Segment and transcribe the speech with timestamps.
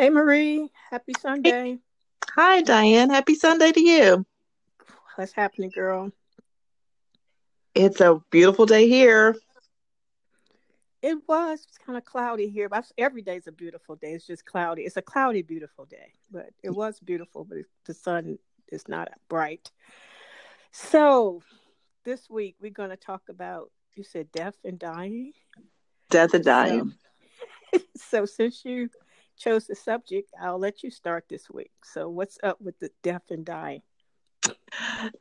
[0.00, 0.70] Hey, Marie.
[0.88, 1.76] Happy Sunday.
[2.30, 3.10] Hi, Diane.
[3.10, 4.24] Happy Sunday to you.
[5.16, 6.10] What's happening, girl?
[7.74, 9.36] It's a beautiful day here.
[11.02, 11.66] It was.
[11.68, 14.12] It's kind of cloudy here, but every day is a beautiful day.
[14.12, 14.84] It's just cloudy.
[14.84, 18.38] It's a cloudy, beautiful day, but it was beautiful, but the sun
[18.72, 19.70] is not bright.
[20.72, 21.42] So,
[22.06, 25.34] this week we're going to talk about, you said death and dying?
[26.08, 26.94] Death and dying.
[27.74, 28.88] So, so since you
[29.40, 31.72] chose the subject, I'll let you start this week.
[31.82, 33.82] So, what's up with the death and dying?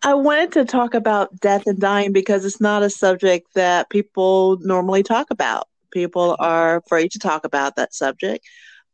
[0.04, 4.58] I wanted to talk about death and dying because it's not a subject that people
[4.62, 5.68] normally talk about.
[5.92, 8.46] People are afraid to talk about that subject,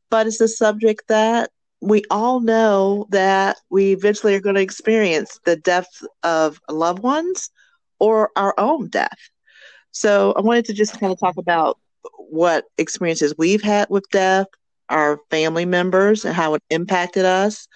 [0.10, 5.40] but it's a subject that we all know that we eventually are going to experience
[5.46, 5.90] the death
[6.24, 7.50] of loved ones
[8.00, 9.30] or our own death.
[9.92, 11.80] So I wanted to just kind of talk about
[12.18, 14.48] what experiences we've had with death,
[14.90, 17.68] our family members, and how it impacted us.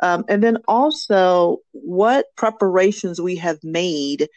[0.00, 4.28] Um, and then also what preparations we have made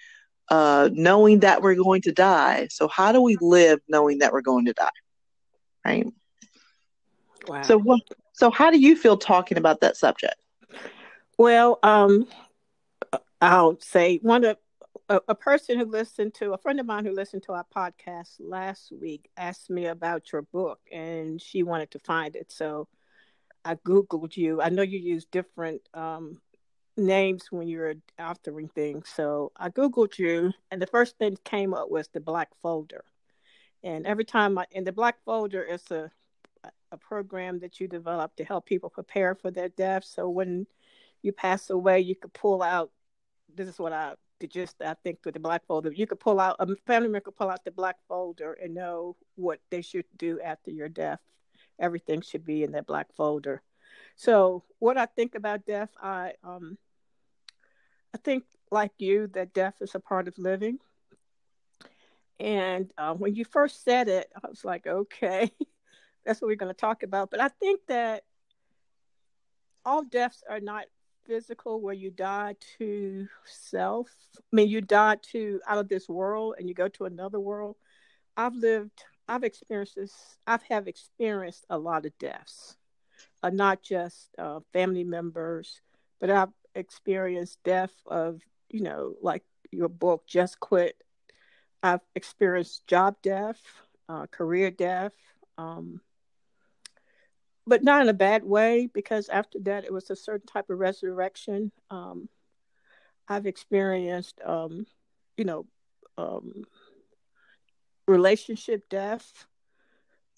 [0.49, 2.67] uh, knowing that we're going to die.
[2.71, 4.89] So, how do we live knowing that we're going to die?
[5.85, 6.07] Right.
[7.47, 7.61] Wow.
[7.61, 8.01] So, what,
[8.33, 10.35] so how do you feel talking about that subject?
[11.37, 12.27] Well, um,
[13.41, 14.57] I'll say one of
[15.09, 18.35] a, a, person who listened to a friend of mine who listened to our podcast
[18.39, 22.51] last week asked me about your book, and she wanted to find it.
[22.51, 22.87] So
[23.65, 24.61] I googled you.
[24.61, 26.39] I know you use different um,
[26.95, 29.09] names when you're authoring things.
[29.09, 33.03] So I googled you, and the first thing came up was the Black Folder.
[33.83, 36.11] And every time I in the Black Folder, is a
[36.91, 40.03] a program that you develop to help people prepare for their death.
[40.03, 40.65] So when
[41.21, 42.91] you pass away, you could pull out.
[43.53, 45.91] This is what I the gist I think with the Black Folder.
[45.91, 49.15] You could pull out a family member could pull out the Black Folder and know
[49.35, 51.19] what they should do after your death.
[51.79, 53.61] Everything should be in that Black Folder.
[54.15, 56.77] So what I think about death, I um,
[58.13, 60.79] I think like you that death is a part of living.
[62.39, 65.51] And uh, when you first said it, I was like, okay,
[66.25, 67.31] that's what we're going to talk about.
[67.31, 68.23] But I think that
[69.85, 70.85] all deaths are not
[71.29, 74.09] physical, where you die to self.
[74.35, 77.75] I mean, you die to out of this world and you go to another world.
[78.35, 80.13] I've lived, I've experienced this,
[80.47, 82.77] I've have experienced a lot of deaths,
[83.43, 85.81] uh, not just uh, family members,
[86.19, 90.95] but I've experienced death of, you know, like your book, Just Quit.
[91.83, 93.61] I've experienced job death,
[94.09, 95.13] uh, career death,
[95.59, 96.01] um,
[97.69, 100.79] but not in a bad way because after that it was a certain type of
[100.79, 101.71] resurrection.
[101.91, 102.27] Um,
[103.27, 104.87] I've experienced, um,
[105.37, 105.67] you know,
[106.17, 106.63] um,
[108.07, 109.45] relationship death,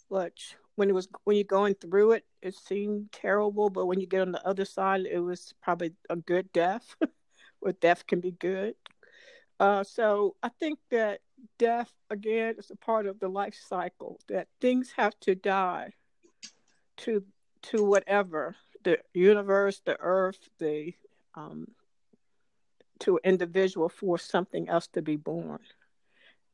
[0.09, 4.07] which when it was when you're going through it, it seemed terrible, but when you
[4.07, 6.97] get on the other side, it was probably a good death,
[7.61, 8.75] where death can be good.
[9.57, 11.21] Uh, so I think that
[11.57, 14.19] death again is a part of the life cycle.
[14.27, 15.93] That things have to die
[17.01, 17.23] to
[17.63, 20.93] to whatever the universe, the earth, the
[21.35, 21.67] um,
[22.99, 25.59] to an individual for something else to be born.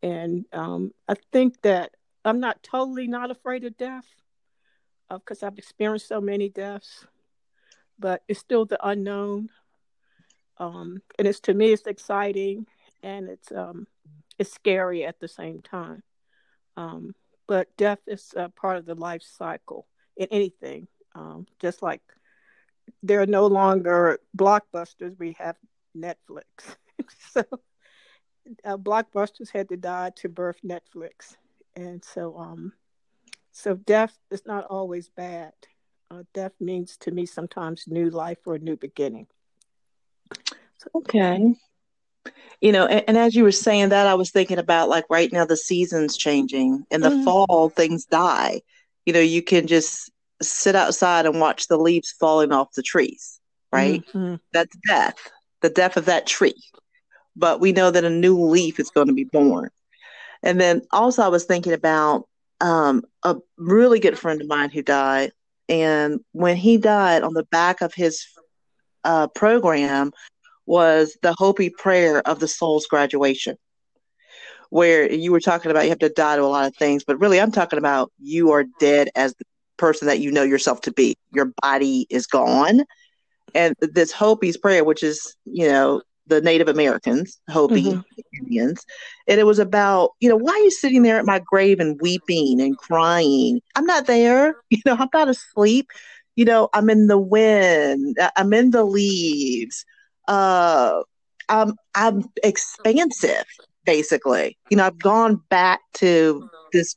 [0.02, 1.92] And um, I think that
[2.24, 4.06] I'm not totally not afraid of death
[5.10, 7.06] because uh, I've experienced so many deaths,
[7.98, 9.50] but it's still the unknown.
[10.58, 12.66] Um, and it's to me, it's exciting
[13.04, 13.88] and it's um,
[14.38, 16.04] it's scary at the same time.
[16.76, 17.16] Um,
[17.48, 20.88] but death is part of the life cycle in anything.
[21.16, 22.02] Um, just like
[23.04, 25.56] there are no longer blockbusters, we have
[25.96, 26.46] Netflix.
[27.32, 27.44] so
[28.64, 31.36] uh, blockbusters had to die to birth Netflix,
[31.76, 32.74] and so um,
[33.52, 35.54] so death is not always bad.
[36.10, 39.28] Uh, death means to me sometimes new life or a new beginning.
[40.78, 41.56] So, okay.
[42.62, 45.32] You know, and, and, as you were saying that, I was thinking about like right
[45.32, 46.86] now the seasons changing.
[46.92, 47.24] In the mm-hmm.
[47.24, 48.62] fall, things die.
[49.08, 50.12] You know, you can just
[50.42, 53.40] sit outside and watch the leaves falling off the trees,
[53.72, 54.06] right?
[54.08, 54.36] Mm-hmm.
[54.52, 55.16] That's death,
[55.62, 56.62] the death of that tree.
[57.34, 59.70] But we know that a new leaf is going to be born.
[60.44, 62.28] And then also, I was thinking about
[62.60, 65.32] um, a really good friend of mine who died.
[65.70, 68.26] And when he died, on the back of his
[69.06, 70.12] uh, program
[70.66, 73.56] was the Hopi prayer of the soul's graduation,
[74.70, 77.20] where you were talking about you have to die to a lot of things, but
[77.20, 79.46] really, I'm talking about you are dead as the
[79.78, 81.16] person that you know yourself to be.
[81.32, 82.84] Your body is gone.
[83.56, 88.02] And this Hopi's prayer, which is, you know, the Native Americans, Hopi mm-hmm.
[88.42, 88.86] Indians.
[89.28, 92.00] And it was about, you know, why are you sitting there at my grave and
[92.02, 93.62] weeping and crying?
[93.76, 94.56] I'm not there.
[94.70, 95.90] You know, I'm not asleep.
[96.36, 99.86] you know, I'm in the wind, I'm in the leaves.
[100.28, 101.02] Uh,
[101.50, 103.46] I'm I'm expansive,
[103.88, 104.56] basically.
[104.70, 106.96] You know, I've gone back to this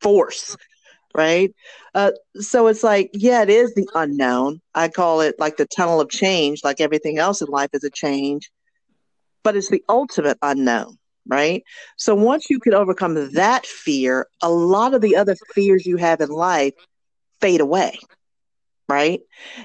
[0.00, 0.56] force,
[1.16, 1.52] right?
[1.94, 4.60] Uh, so it's like, yeah, it is the unknown.
[4.74, 7.90] I call it like the tunnel of change, like everything else in life is a
[7.90, 8.52] change,
[9.42, 11.64] but it's the ultimate unknown, right?
[11.96, 16.20] So once you can overcome that fear, a lot of the other fears you have
[16.20, 16.74] in life
[17.40, 17.98] fade away,
[18.88, 19.20] right?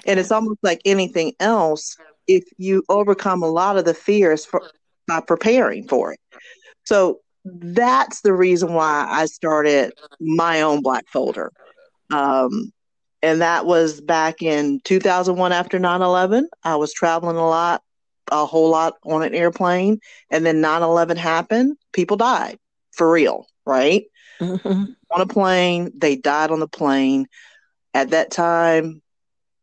[0.08, 1.98] And it's almost like anything else.
[2.28, 4.64] If you overcome a lot of the fears for,
[5.10, 6.20] by preparing for it.
[6.86, 11.52] So that's the reason why I started my own black folder.
[12.14, 12.72] Um,
[13.22, 16.48] and that was back in 2001 after 9 11.
[16.64, 17.82] I was traveling a lot,
[18.32, 20.00] a whole lot on an airplane.
[20.30, 21.76] And then 9 11 happened.
[21.92, 22.58] People died
[22.92, 24.06] for real, right?
[24.40, 24.84] Mm-hmm.
[25.12, 25.92] On a plane.
[25.96, 27.28] They died on the plane.
[27.94, 29.02] At that time,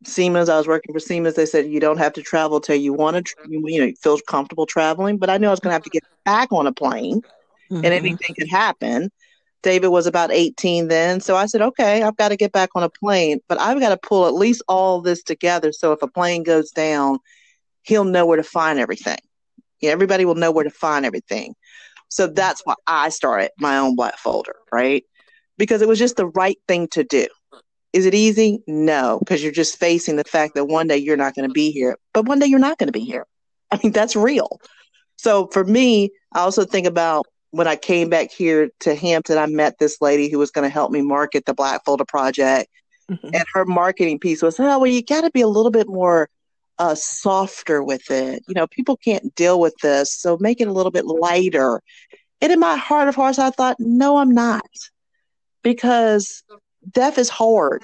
[0.07, 1.35] Siemens, I was working for Siemens.
[1.35, 4.19] They said you don't have to travel till you want to, tra- you know, feel
[4.21, 5.19] comfortable traveling.
[5.19, 7.23] But I knew I was going to have to get back on a plane
[7.71, 7.77] mm-hmm.
[7.77, 9.11] and anything could happen.
[9.63, 11.21] David was about 18 then.
[11.21, 13.89] So I said, okay, I've got to get back on a plane, but I've got
[13.89, 15.73] to pull at least all this together.
[15.73, 17.19] So if a plane goes down,
[17.83, 19.19] he'll know where to find everything.
[19.81, 21.55] Yeah, everybody will know where to find everything.
[22.09, 25.05] So that's why I started my own black folder, right?
[25.59, 27.27] Because it was just the right thing to do.
[27.97, 28.63] Is it easy?
[28.67, 31.71] No, because you're just facing the fact that one day you're not going to be
[31.71, 33.27] here, but one day you're not going to be here.
[33.71, 34.61] I mean, that's real.
[35.17, 39.47] So for me, I also think about when I came back here to Hampton, I
[39.47, 42.69] met this lady who was going to help me market the Black Folder Project.
[43.11, 43.31] Mm-hmm.
[43.33, 46.29] And her marketing piece was, oh, well, you got to be a little bit more
[46.79, 48.45] uh, softer with it.
[48.47, 50.13] You know, people can't deal with this.
[50.13, 51.81] So make it a little bit lighter.
[52.43, 54.69] And in my heart of hearts, I thought, no, I'm not.
[55.63, 56.43] Because
[56.91, 57.83] death is hard.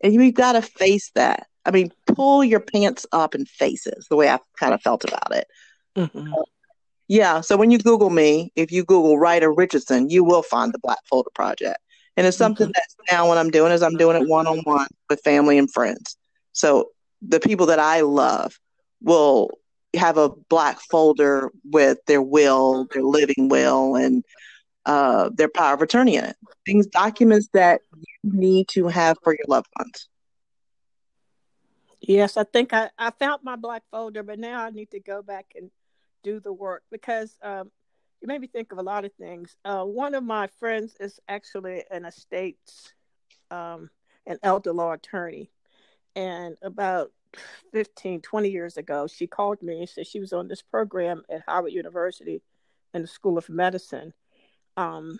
[0.00, 1.46] And you've got to face that.
[1.64, 5.04] I mean, pull your pants up and face it, the way I kind of felt
[5.04, 5.46] about it.
[5.96, 6.32] Mm-hmm.
[7.08, 7.40] Yeah.
[7.40, 10.98] So when you Google me, if you Google Ryder Richardson, you will find the Black
[11.10, 11.78] Folder Project.
[12.16, 12.72] And it's something mm-hmm.
[12.74, 15.70] that's now what I'm doing is I'm doing it one on one with family and
[15.72, 16.16] friends.
[16.52, 16.90] So
[17.22, 18.58] the people that I love
[19.02, 19.50] will
[19.94, 24.24] have a black folder with their will, their living will, and
[24.88, 26.36] uh, their power of attorney in it.
[26.64, 30.08] Things, documents that you need to have for your loved ones.
[32.00, 35.20] Yes, I think I, I found my black folder, but now I need to go
[35.20, 35.70] back and
[36.22, 37.70] do the work because um,
[38.22, 39.54] you made me think of a lot of things.
[39.62, 42.94] Uh, one of my friends is actually an estates,
[43.50, 43.90] um,
[44.26, 45.50] an elder law attorney.
[46.16, 47.12] And about
[47.72, 51.42] 15, 20 years ago, she called me and said she was on this program at
[51.46, 52.40] Howard University
[52.94, 54.14] in the School of Medicine
[54.78, 55.18] um,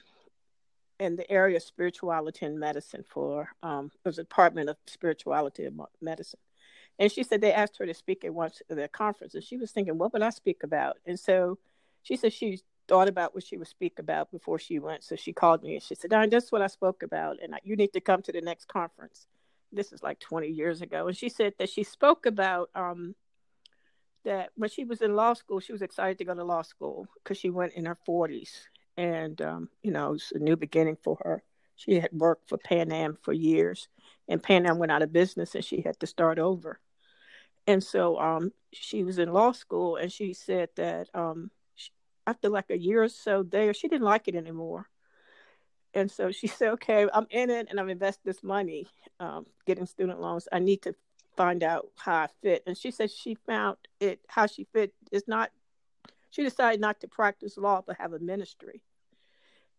[1.00, 5.64] in the area of spirituality and medicine for, um, it was a Department of Spirituality
[5.64, 6.40] and Medicine.
[6.98, 9.56] And she said they asked her to speak at one of their conference, and she
[9.56, 10.96] was thinking, what would I speak about?
[11.06, 11.58] And so
[12.02, 15.04] she said she thought about what she would speak about before she went.
[15.04, 17.76] So she called me and she said, Don, that's what I spoke about, and you
[17.76, 19.26] need to come to the next conference.
[19.72, 21.08] This is like 20 years ago.
[21.08, 23.14] And she said that she spoke about um,
[24.24, 27.06] that when she was in law school, she was excited to go to law school
[27.22, 28.50] because she went in her 40s.
[28.98, 31.44] And, um, you know, it was a new beginning for her.
[31.76, 33.86] She had worked for Pan Am for years,
[34.28, 36.80] and Pan Am went out of business and she had to start over.
[37.68, 41.90] And so um, she was in law school and she said that um, she,
[42.26, 44.88] after like a year or so there she didn't like it anymore.
[45.94, 48.88] And so she said okay i'm in it and I'm invested this money
[49.20, 50.48] um, getting student loans.
[50.50, 50.94] I need to
[51.36, 52.64] find out how i fit.
[52.66, 54.92] And she said she found it how she fit.
[55.12, 55.50] Is not
[56.30, 58.82] she decided not to practice law but have a ministry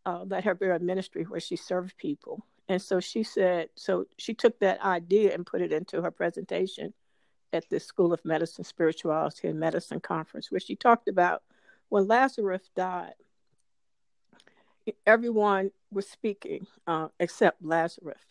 [0.05, 4.05] uh, let her be a ministry where she served people and so she said so
[4.17, 6.93] she took that idea and put it into her presentation
[7.53, 11.43] at the School of Medicine, Spirituality, and Medicine conference, where she talked about
[11.89, 13.13] when Lazarus died,
[15.05, 18.21] everyone was speaking uh, except Lazarus.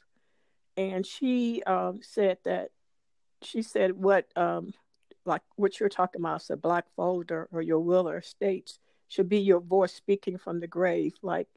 [0.77, 2.71] And she um, said that,
[3.43, 4.73] she said, what, um,
[5.25, 9.39] like what you're talking about, a black folder or your will or states should be
[9.39, 11.15] your voice speaking from the grave.
[11.23, 11.49] Like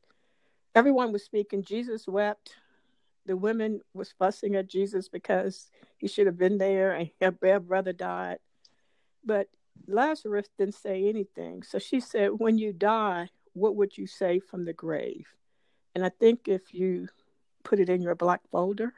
[0.75, 2.55] everyone was speaking, Jesus wept,
[3.25, 7.93] the women was fussing at Jesus because he should have been there and her brother
[7.93, 8.39] died.
[9.23, 9.47] But
[9.87, 11.63] Lazarus didn't say anything.
[11.63, 15.27] So she said, When you die, what would you say from the grave?
[15.93, 17.07] And I think if you
[17.63, 18.93] put it in your black folder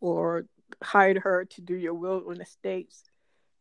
[0.00, 0.46] or
[0.82, 3.09] hired her to do your will in estates,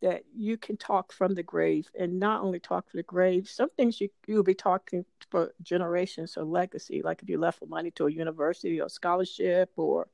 [0.01, 3.70] that you can talk from the grave and not only talk from the grave, some
[3.70, 8.08] things you, you'll be talking for generations or legacy, like if you left money to
[8.08, 10.08] a university or scholarship or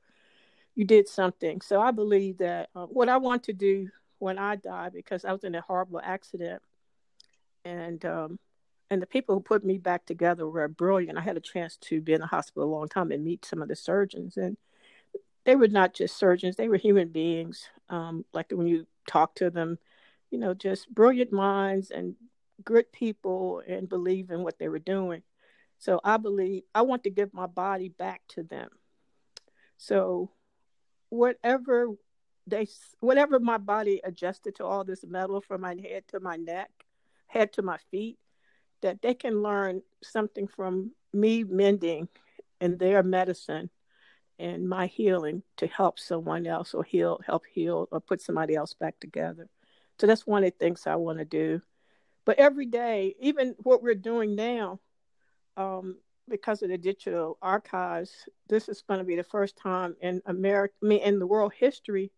[0.76, 1.62] you did something.
[1.62, 3.90] So I believe that uh, what I want to do
[4.20, 6.62] when I die, because I was in a horrible accident,
[7.64, 8.40] and um,
[8.90, 11.18] and the people who put me back together were brilliant.
[11.18, 13.62] I had a chance to be in the hospital a long time and meet some
[13.62, 14.58] of the surgeons, and
[15.46, 17.70] they were not just surgeons; they were human beings.
[17.90, 19.78] Um, like when you talk to them,
[20.32, 22.16] you know, just brilliant minds and
[22.64, 25.22] good people, and believe in what they were doing.
[25.78, 28.70] So I believe I want to give my body back to them.
[29.78, 30.32] So
[31.10, 31.90] whatever
[32.48, 32.68] they
[33.00, 36.70] whatever my body adjusted to all this metal from my head to my neck,
[37.28, 38.18] head to my feet,
[38.82, 42.08] that they can learn something from me mending
[42.62, 43.70] and their medicine
[44.38, 48.74] and my healing to help someone else or heal help heal or put somebody else
[48.74, 49.50] back together.
[50.00, 51.62] So that's one of the things I want to do.
[52.26, 54.80] But every day, even what we're doing now,
[55.58, 58.12] um, because of the digital archives,
[58.50, 61.54] this is going to be the first time in America, I mean, in the world
[61.56, 62.12] history,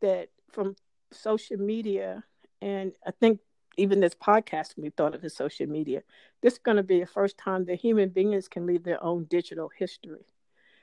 [0.00, 0.76] that from
[1.12, 2.24] social media,
[2.62, 3.40] and I think
[3.76, 6.02] even this podcast can be thought of as social media.
[6.42, 9.24] This is going to be the first time that human beings can leave their own
[9.24, 10.26] digital history.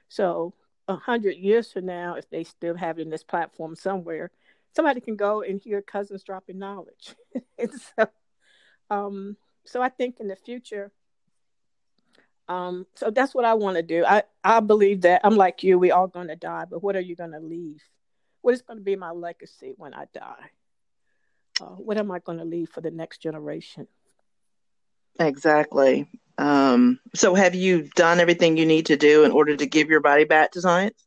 [0.10, 0.54] So,
[0.92, 4.32] a hundred years from now, if they still have it in this platform somewhere,
[4.76, 7.16] somebody can go and hear cousins dropping knowledge.
[7.58, 8.08] and so,
[8.90, 10.92] um, so I think in the future,
[12.48, 14.04] um, so that's what I want to do.
[14.06, 17.02] I, I believe that I'm like you, we all going to die, but what are
[17.02, 17.82] you going to leave?
[18.42, 20.50] What is going to be my legacy when I die?
[21.62, 23.88] Uh, what am I going to leave for the next generation?
[25.20, 26.08] Exactly.
[26.42, 30.00] Um, so, have you done everything you need to do in order to give your
[30.00, 31.06] body back to science?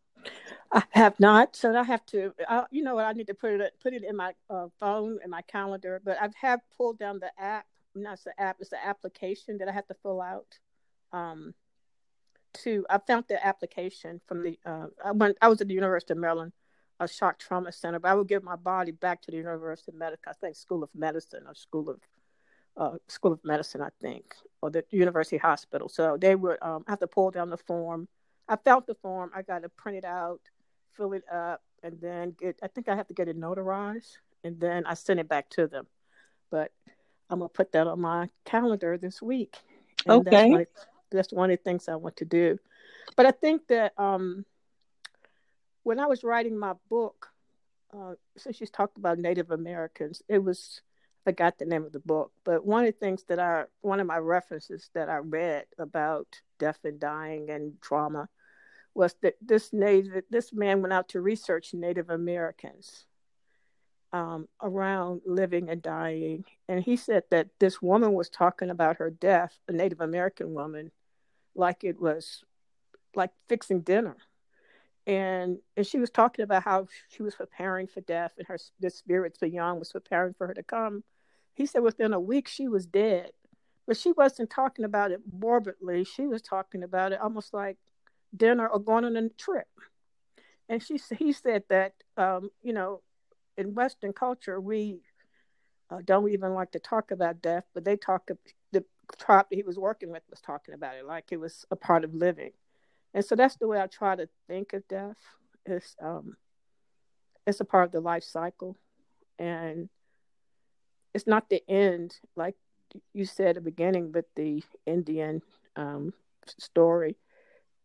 [0.70, 2.32] I have not, so I have to.
[2.48, 3.04] Uh, you know what?
[3.04, 6.00] I need to put it put it in my uh, phone and my calendar.
[6.04, 7.66] But I have pulled down the app.
[7.96, 10.56] Not the app; it's the application that I have to fill out
[11.12, 11.52] um,
[12.62, 16.12] to I found the application from the uh, I went I was at the University
[16.12, 16.52] of Maryland,
[17.00, 19.98] a shock trauma center, but I would give my body back to the University of
[19.98, 21.98] Medical, I think School of Medicine or School of
[22.76, 25.88] uh, School of Medicine, I think, or the University Hospital.
[25.88, 28.08] So they would um, have to pull down the form.
[28.48, 29.30] I felt the form.
[29.34, 30.40] I got to print it out,
[30.96, 32.58] fill it up, and then get.
[32.62, 35.66] I think I have to get it notarized, and then I send it back to
[35.66, 35.86] them.
[36.50, 36.72] But
[37.30, 39.56] I'm gonna put that on my calendar this week.
[40.06, 40.66] And okay
[41.14, 42.58] that's one of the things I want to do.
[43.16, 44.44] But I think that um,
[45.82, 47.28] when I was writing my book,
[47.96, 50.80] uh, since you talked about Native Americans, it was
[51.24, 54.06] forgot the name of the book, but one of the things that I one of
[54.06, 58.28] my references that I read about death and dying and trauma
[58.94, 63.06] was that this native this man went out to research Native Americans
[64.12, 69.10] um, around living and dying, and he said that this woman was talking about her
[69.10, 70.92] death, a Native American woman,
[71.56, 72.44] like it was
[73.16, 74.16] like fixing dinner.
[75.06, 78.90] And and she was talking about how she was preparing for death and her the
[78.90, 81.02] spirits beyond was preparing for her to come.
[81.54, 83.30] He said within a week she was dead.
[83.86, 86.04] But she wasn't talking about it morbidly.
[86.04, 87.76] She was talking about it almost like
[88.34, 89.68] dinner or going on a trip.
[90.68, 93.02] And she he said that um, you know,
[93.56, 95.00] in Western culture we
[95.90, 98.30] uh, don't even like to talk about death, but they talk
[98.72, 98.84] the
[99.18, 102.14] tribe he was working with was talking about it like it was a part of
[102.14, 102.52] living.
[103.12, 105.18] And so that's the way I try to think of death.
[105.66, 106.36] It's um
[107.46, 108.76] it's a part of the life cycle
[109.38, 109.88] and
[111.14, 112.56] it's not the end like
[113.12, 115.42] you said at the beginning but the Indian
[115.76, 116.12] um,
[116.58, 117.16] story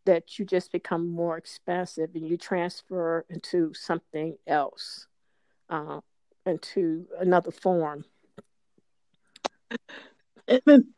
[0.06, 5.08] that you just become more expansive and you transfer into something else
[5.70, 6.00] uh,
[6.46, 8.04] into another form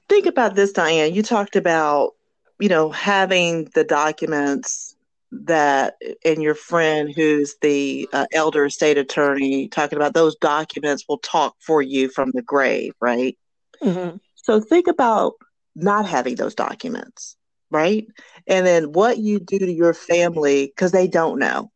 [0.10, 1.14] think about this, Diane.
[1.14, 2.16] You talked about,
[2.60, 4.96] you know, having the documents
[5.32, 5.96] that,
[6.26, 11.56] and your friend who's the uh, elder state attorney talking about those documents will talk
[11.60, 13.38] for you from the grave, right?
[13.82, 14.18] Mm-hmm.
[14.36, 15.34] So think about
[15.76, 17.38] not having those documents,
[17.70, 18.06] right?
[18.48, 21.72] And then what you do to your family because they don't know,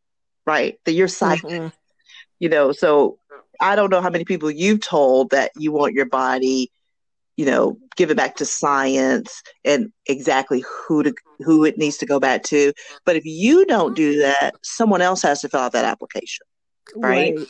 [0.46, 0.78] right?
[0.84, 1.68] That you're psychic, mm-hmm.
[2.38, 2.72] you know.
[2.72, 3.18] So
[3.60, 6.70] I don't know how many people you've told that you want your body
[7.36, 12.06] you know, give it back to science and exactly who to who it needs to
[12.06, 12.72] go back to.
[13.04, 16.46] But if you don't do that, someone else has to fill out that application.
[16.94, 17.36] Right.
[17.36, 17.48] right.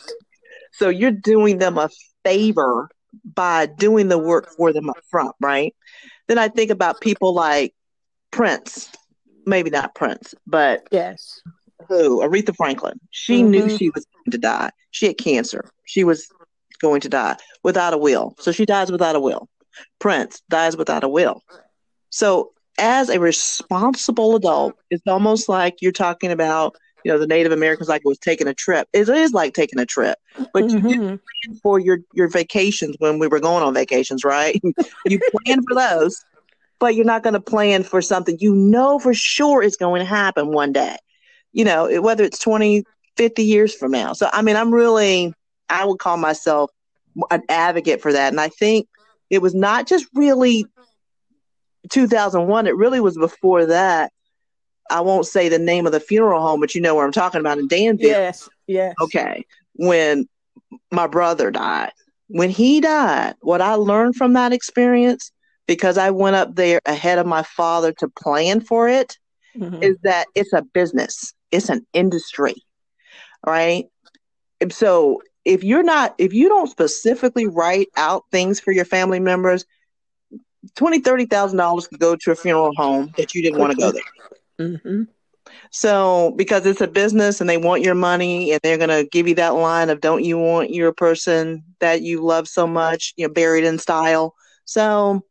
[0.73, 1.89] So you're doing them a
[2.23, 2.89] favor
[3.23, 5.73] by doing the work for them up front, right?
[6.27, 7.73] Then I think about people like
[8.31, 8.89] Prince,
[9.45, 11.41] maybe not Prince, but yes,
[11.87, 12.99] who Aretha Franklin.
[13.11, 13.51] She mm-hmm.
[13.51, 14.71] knew she was going to die.
[14.91, 15.69] She had cancer.
[15.85, 16.27] She was
[16.79, 18.35] going to die without a will.
[18.39, 19.47] So she dies without a will.
[19.99, 21.41] Prince dies without a will.
[22.09, 27.53] So, as a responsible adult, it's almost like you're talking about you know, the Native
[27.53, 28.87] Americans like it was taking a trip.
[28.91, 30.17] It is like taking a trip,
[30.53, 30.87] but mm-hmm.
[30.87, 34.59] you plan for your your vacations when we were going on vacations, right?
[35.05, 36.25] you plan for those,
[36.79, 40.05] but you're not going to plan for something you know for sure is going to
[40.05, 40.97] happen one day.
[41.53, 42.83] You know, whether it's 20,
[43.15, 44.13] 50 years from now.
[44.13, 45.33] So, I mean, I'm really,
[45.69, 46.71] I would call myself
[47.31, 48.33] an advocate for that.
[48.33, 48.87] And I think
[49.29, 50.65] it was not just really
[51.89, 54.11] 2001, it really was before that.
[54.89, 57.41] I won't say the name of the funeral home, but you know where I'm talking
[57.41, 58.07] about in Danville.
[58.07, 58.93] Yes, yes.
[59.01, 59.45] Okay.
[59.73, 60.27] When
[60.91, 61.91] my brother died,
[62.27, 65.31] when he died, what I learned from that experience,
[65.67, 69.17] because I went up there ahead of my father to plan for it,
[69.55, 69.83] mm-hmm.
[69.83, 72.55] is that it's a business, it's an industry,
[73.45, 73.85] right?
[74.71, 79.65] So if you're not, if you don't specifically write out things for your family members,
[80.75, 83.77] twenty, thirty thousand dollars could go to a funeral home that you didn't want to
[83.77, 84.67] go there.
[84.67, 85.03] Mm-hmm.
[85.71, 89.35] So because it's a business and they want your money and they're gonna give you
[89.35, 93.33] that line of "Don't you want your person that you love so much, you know,
[93.33, 94.35] buried in style?"
[94.65, 95.23] So,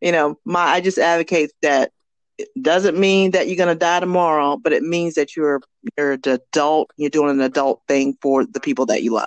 [0.00, 1.90] you know, my I just advocate that
[2.38, 5.60] it doesn't mean that you're gonna die tomorrow, but it means that you're
[5.98, 6.92] you're an adult.
[6.96, 9.26] You're doing an adult thing for the people that you love.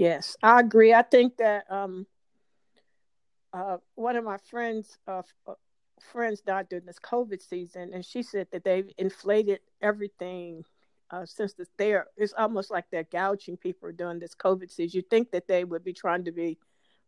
[0.00, 0.94] Yes, I agree.
[0.94, 2.06] I think that um,
[3.52, 5.20] uh, one of my friends uh,
[6.00, 10.64] friends died during this COVID season, and she said that they've inflated everything
[11.10, 12.06] uh, since the there.
[12.16, 14.96] It's almost like they're gouging people during this COVID season.
[14.96, 16.56] You think that they would be trying to be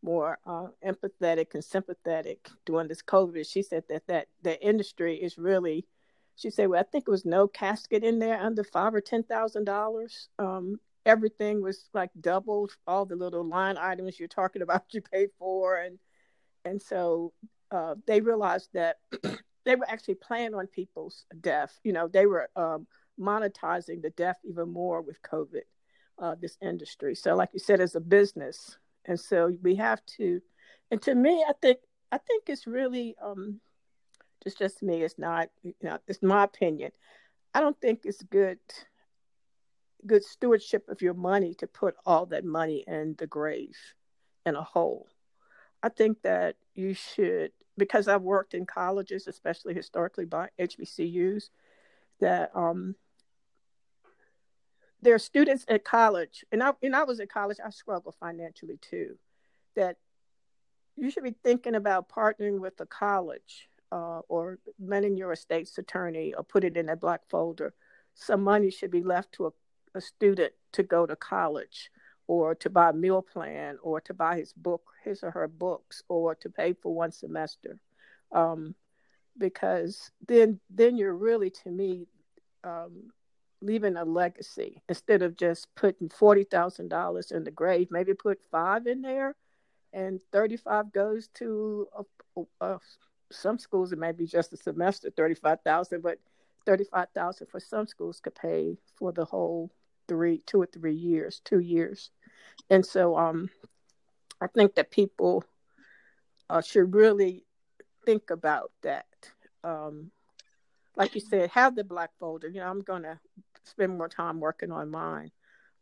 [0.02, 3.50] more uh, empathetic and sympathetic during this COVID.
[3.50, 5.86] She said that that the industry is really.
[6.36, 9.22] She said, "Well, I think it was no casket in there under five or ten
[9.22, 10.28] thousand um, dollars
[11.04, 15.76] everything was like doubled all the little line items you're talking about you pay for.
[15.76, 15.98] And
[16.64, 17.32] and so
[17.70, 18.96] uh, they realized that
[19.64, 21.78] they were actually playing on people's death.
[21.84, 22.86] You know they were um,
[23.20, 25.62] monetizing the death even more with covid
[26.18, 27.14] uh, this industry.
[27.14, 28.76] So like you said as a business.
[29.04, 30.40] And so we have to
[30.92, 31.78] and to me i think
[32.12, 33.58] i think it's really um
[34.44, 36.92] just just me it's not you know it's my opinion.
[37.54, 38.58] I don't think it's good
[40.06, 43.76] good stewardship of your money to put all that money in the grave
[44.44, 45.08] in a hole.
[45.82, 51.50] I think that you should, because I've worked in colleges, especially historically by HBCUs,
[52.20, 52.94] that um,
[55.00, 58.78] there are students at college, and I, and I was at college, I struggled financially
[58.80, 59.16] too,
[59.74, 59.96] that
[60.96, 66.34] you should be thinking about partnering with the college uh, or letting your estate's attorney
[66.34, 67.74] or put it in a black folder.
[68.14, 69.52] Some money should be left to a
[69.94, 71.90] a student to go to college
[72.26, 76.02] or to buy a meal plan or to buy his book, his or her books,
[76.08, 77.78] or to pay for one semester.
[78.30, 78.74] Um,
[79.38, 82.06] because then then you're really to me
[82.64, 83.10] um,
[83.60, 87.88] leaving a legacy instead of just putting forty thousand dollars in the grave.
[87.90, 89.34] Maybe put five in there,
[89.92, 91.88] and thirty five goes to
[92.36, 92.78] a, a,
[93.30, 93.92] some schools.
[93.92, 96.18] It may be just a semester, thirty five thousand, but
[96.66, 99.70] thirty five thousand for some schools could pay for the whole
[100.12, 102.10] three, two or three years, two years.
[102.68, 103.48] And so um,
[104.42, 105.42] I think that people
[106.50, 107.46] uh, should really
[108.04, 109.06] think about that.
[109.64, 110.10] Um,
[110.96, 112.48] like you said, have the black folder.
[112.48, 113.18] You know, I'm going to
[113.64, 115.30] spend more time working on mine.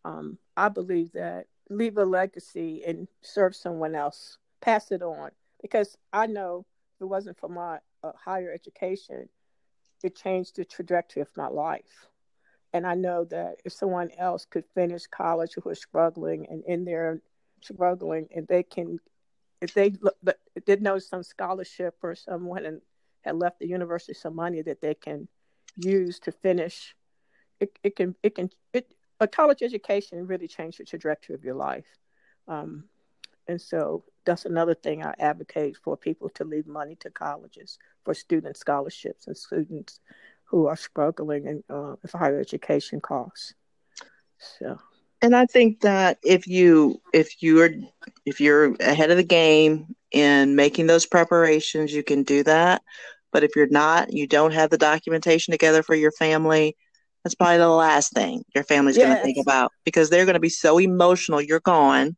[0.05, 5.31] Um, I believe that leave a legacy and serve someone else, pass it on.
[5.61, 9.29] Because I know if it wasn't for my uh, higher education,
[10.05, 12.07] it changed the trajectory of my life.
[12.73, 16.85] And I know that if someone else could finish college who is struggling and in
[16.85, 17.21] there
[17.63, 19.01] struggling, and they can,
[19.61, 19.95] if they
[20.67, 22.81] did know some scholarship or someone and
[23.23, 25.29] had left the university some money that they can
[25.77, 26.95] use to finish,
[27.59, 31.55] it, it can, it can, it, a college education really changed the trajectory of your
[31.55, 31.87] life.
[32.49, 32.85] Um,
[33.49, 38.15] and so that's another thing I advocate for people to leave money to colleges for
[38.15, 40.01] student scholarships and students
[40.51, 43.55] who are struggling and uh, with higher education costs.
[44.59, 44.79] So,
[45.23, 47.71] and I think that if you if you're
[48.27, 52.83] if you're ahead of the game in making those preparations, you can do that.
[53.33, 56.77] But if you're not, you don't have the documentation together for your family.
[57.23, 59.07] That's probably the last thing your family's yes.
[59.07, 61.41] going to think about because they're going to be so emotional.
[61.41, 62.17] You're gone,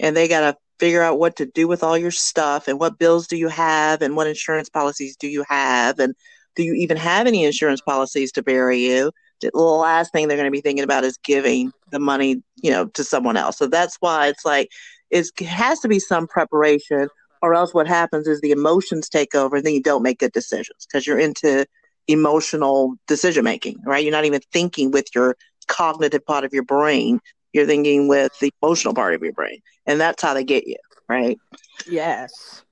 [0.00, 2.98] and they got to figure out what to do with all your stuff and what
[2.98, 6.14] bills do you have and what insurance policies do you have and
[6.56, 9.12] do you even have any insurance policies to bury you?
[9.40, 12.86] The last thing they're going to be thinking about is giving the money, you know,
[12.86, 13.58] to someone else.
[13.58, 14.70] So that's why it's like
[15.10, 17.08] it has to be some preparation,
[17.42, 20.32] or else what happens is the emotions take over, and then you don't make good
[20.32, 21.66] decisions because you're into
[22.08, 24.02] emotional decision making, right?
[24.02, 25.36] You're not even thinking with your
[25.68, 27.20] cognitive part of your brain.
[27.52, 29.60] You're thinking with the emotional part of your brain.
[29.86, 30.76] And that's how they get you,
[31.08, 31.38] right?
[31.86, 32.62] Yes.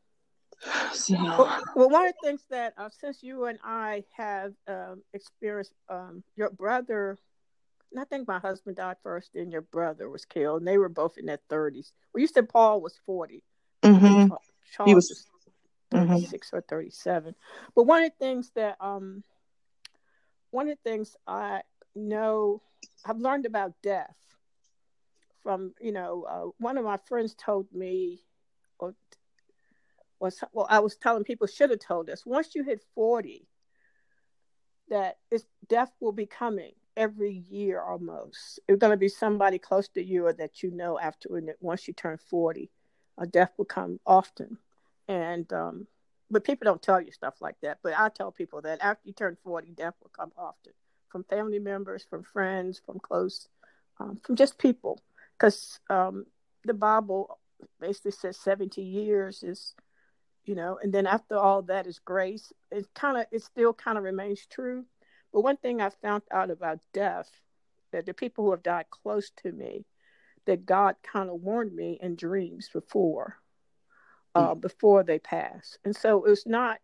[0.92, 1.14] So.
[1.14, 5.72] Well, well, one of the things that uh, since you and I have um, experienced,
[5.88, 7.18] um, your brother,
[7.98, 11.18] I think my husband died first, and your brother was killed, and they were both
[11.18, 11.92] in their thirties.
[12.12, 13.42] Well, you said Paul was 40
[13.82, 14.34] mm-hmm.
[14.72, 15.26] Charles he was,
[15.92, 16.08] mm-hmm.
[16.08, 16.56] 36 mm-hmm.
[16.56, 17.34] or thirty-seven.
[17.74, 19.22] But one of the things that um,
[20.50, 21.62] one of the things I
[21.94, 22.62] know
[23.04, 24.16] I've learned about death
[25.42, 28.20] from you know uh, one of my friends told me
[30.24, 33.46] was well I was telling people should have told us once you hit 40
[34.88, 39.88] that it's death will be coming every year almost it's going to be somebody close
[39.88, 41.28] to you or that you know after
[41.60, 42.70] once you turn 40
[43.18, 44.58] a death will come often
[45.08, 45.86] and um
[46.30, 49.12] but people don't tell you stuff like that but i tell people that after you
[49.12, 50.72] turn 40 death will come often
[51.14, 53.46] from family members, from friends, from close,
[54.00, 55.00] um, from just people.
[55.38, 56.26] Because um,
[56.64, 57.38] the Bible
[57.80, 59.76] basically says 70 years is,
[60.44, 62.52] you know, and then after all that is grace.
[62.70, 64.84] It kind of, it still kind of remains true.
[65.32, 67.30] But one thing I found out about death,
[67.92, 69.84] that the people who have died close to me,
[70.46, 73.38] that God kind of warned me in dreams before,
[74.34, 74.60] uh, mm.
[74.60, 75.78] before they pass.
[75.84, 76.78] And so it's not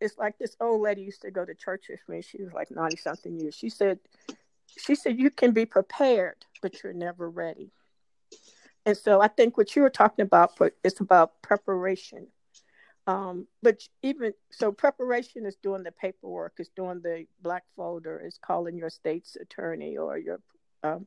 [0.00, 2.22] it's like this old lady used to go to church with me.
[2.22, 3.54] She was like 90 something years.
[3.54, 3.98] She said,
[4.76, 7.72] she said, you can be prepared, but you're never ready.
[8.86, 12.28] And so I think what you were talking about, but it's about preparation.
[13.08, 18.38] Um, but even so, preparation is doing the paperwork, is doing the black folder, is
[18.38, 20.40] calling your state's attorney or your,
[20.82, 21.06] um,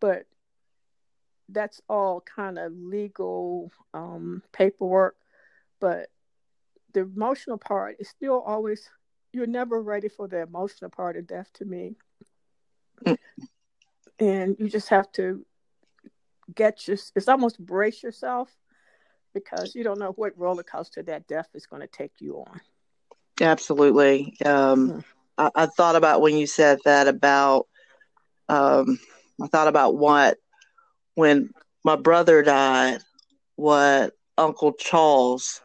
[0.00, 0.24] but
[1.48, 5.14] that's all kind of legal um, paperwork.
[5.80, 6.08] But
[6.94, 8.90] the emotional part is still always
[9.32, 11.94] you're never ready for the emotional part of death to me.
[14.18, 15.44] And you just have to
[16.54, 18.50] get your it's almost brace yourself
[19.36, 22.58] because you don't know what roller coaster that death is going to take you on.
[23.38, 24.34] Absolutely.
[24.42, 25.04] Um, mm.
[25.36, 27.66] I, I, thought about when you said that about
[28.48, 28.98] um,
[29.42, 30.38] I thought about what
[31.16, 31.50] when
[31.84, 33.00] my brother died,
[33.56, 35.60] what Uncle Charles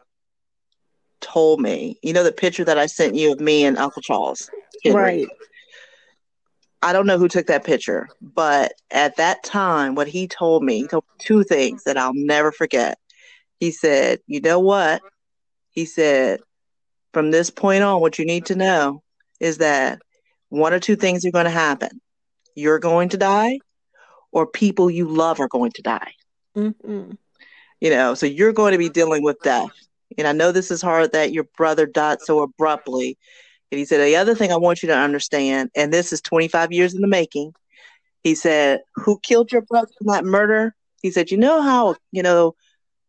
[1.22, 1.98] told me.
[2.02, 4.50] You know the picture that I sent you of me and Uncle Charles.
[4.84, 5.00] Henry?
[5.00, 5.28] Right.
[6.82, 10.80] I don't know who took that picture, but at that time, what he told me,
[10.80, 12.98] he told me two things that I'll never forget.
[13.62, 15.02] He said, You know what?
[15.70, 16.40] He said,
[17.12, 19.04] From this point on, what you need to know
[19.38, 20.00] is that
[20.48, 22.00] one or two things are going to happen.
[22.56, 23.60] You're going to die,
[24.32, 26.12] or people you love are going to die.
[26.56, 27.12] Mm-hmm.
[27.80, 29.70] You know, so you're going to be dealing with death.
[30.18, 33.16] And I know this is hard that your brother died so abruptly.
[33.70, 36.72] And he said, The other thing I want you to understand, and this is 25
[36.72, 37.54] years in the making,
[38.24, 40.74] he said, Who killed your brother in that murder?
[41.00, 42.56] He said, You know how, you know,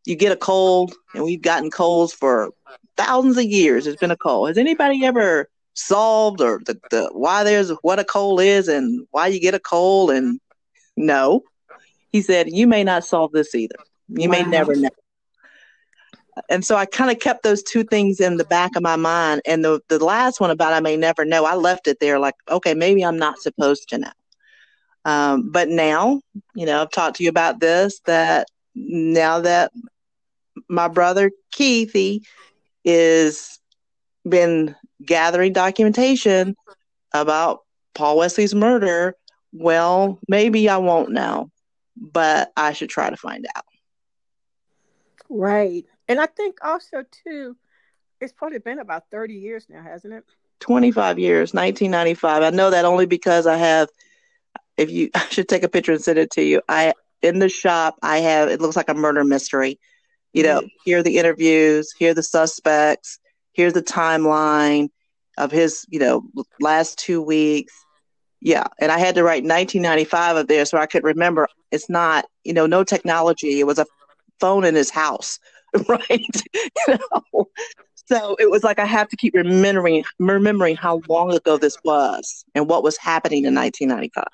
[0.06, 2.52] you get a cold, and we've gotten colds for
[2.98, 3.88] thousands of years.
[3.88, 4.50] It's been a cold.
[4.50, 9.28] Has anybody ever solved or the, the why there's what a cold is and why
[9.28, 10.12] you get a cold?
[10.12, 10.39] And
[10.98, 11.42] no.
[12.12, 13.78] He said, You may not solve this either.
[14.10, 14.36] You wow.
[14.38, 14.89] may never know
[16.50, 19.42] and so I kind of kept those two things in the back of my mind.
[19.46, 22.36] And the the last one about I may never know, I left it there like,
[22.50, 24.12] okay, maybe I'm not supposed to know.
[25.06, 26.22] Um, but now,
[26.56, 29.72] you know, I've talked to you about this that now that
[30.70, 32.22] my brother Keithy
[32.84, 33.60] is
[34.28, 36.56] been gathering documentation
[37.13, 37.62] about
[37.94, 39.16] Paul Wesley's murder,
[39.52, 41.52] well, maybe I won't know,
[41.96, 43.66] but I should try to find out.
[45.30, 45.86] Right.
[46.08, 47.56] And I think also too,
[48.20, 50.24] it's probably been about thirty years now, hasn't it?
[50.60, 52.44] Twenty five years, nineteen ninety five.
[52.44, 53.89] I know that only because I have.
[54.78, 56.62] If you, I should take a picture and send it to you.
[56.68, 58.50] I in the shop, I have.
[58.50, 59.80] It looks like a murder mystery.
[60.34, 60.67] You know, mm-hmm.
[60.84, 63.19] here the interviews, hear the suspects,
[63.54, 64.89] hear the timeline
[65.38, 66.24] of his, you know,
[66.60, 67.74] last two weeks.
[68.41, 71.48] Yeah, and I had to write 1995 of there so I could remember.
[71.72, 73.60] It's not, you know, no technology.
[73.60, 73.86] It was a
[74.39, 75.39] phone in his house
[75.88, 76.41] right?
[76.54, 76.98] you
[77.34, 77.48] know?
[78.08, 82.46] So it was like I have to keep remembering remembering how long ago this was
[82.54, 84.26] and what was happening in 1995.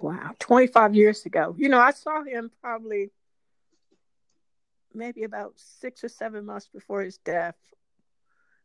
[0.00, 1.54] Wow, 25 years ago.
[1.56, 3.10] You know, I saw him probably
[4.94, 7.56] maybe about six or seven months before his death.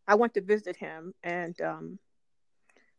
[0.07, 1.99] I went to visit him, and um,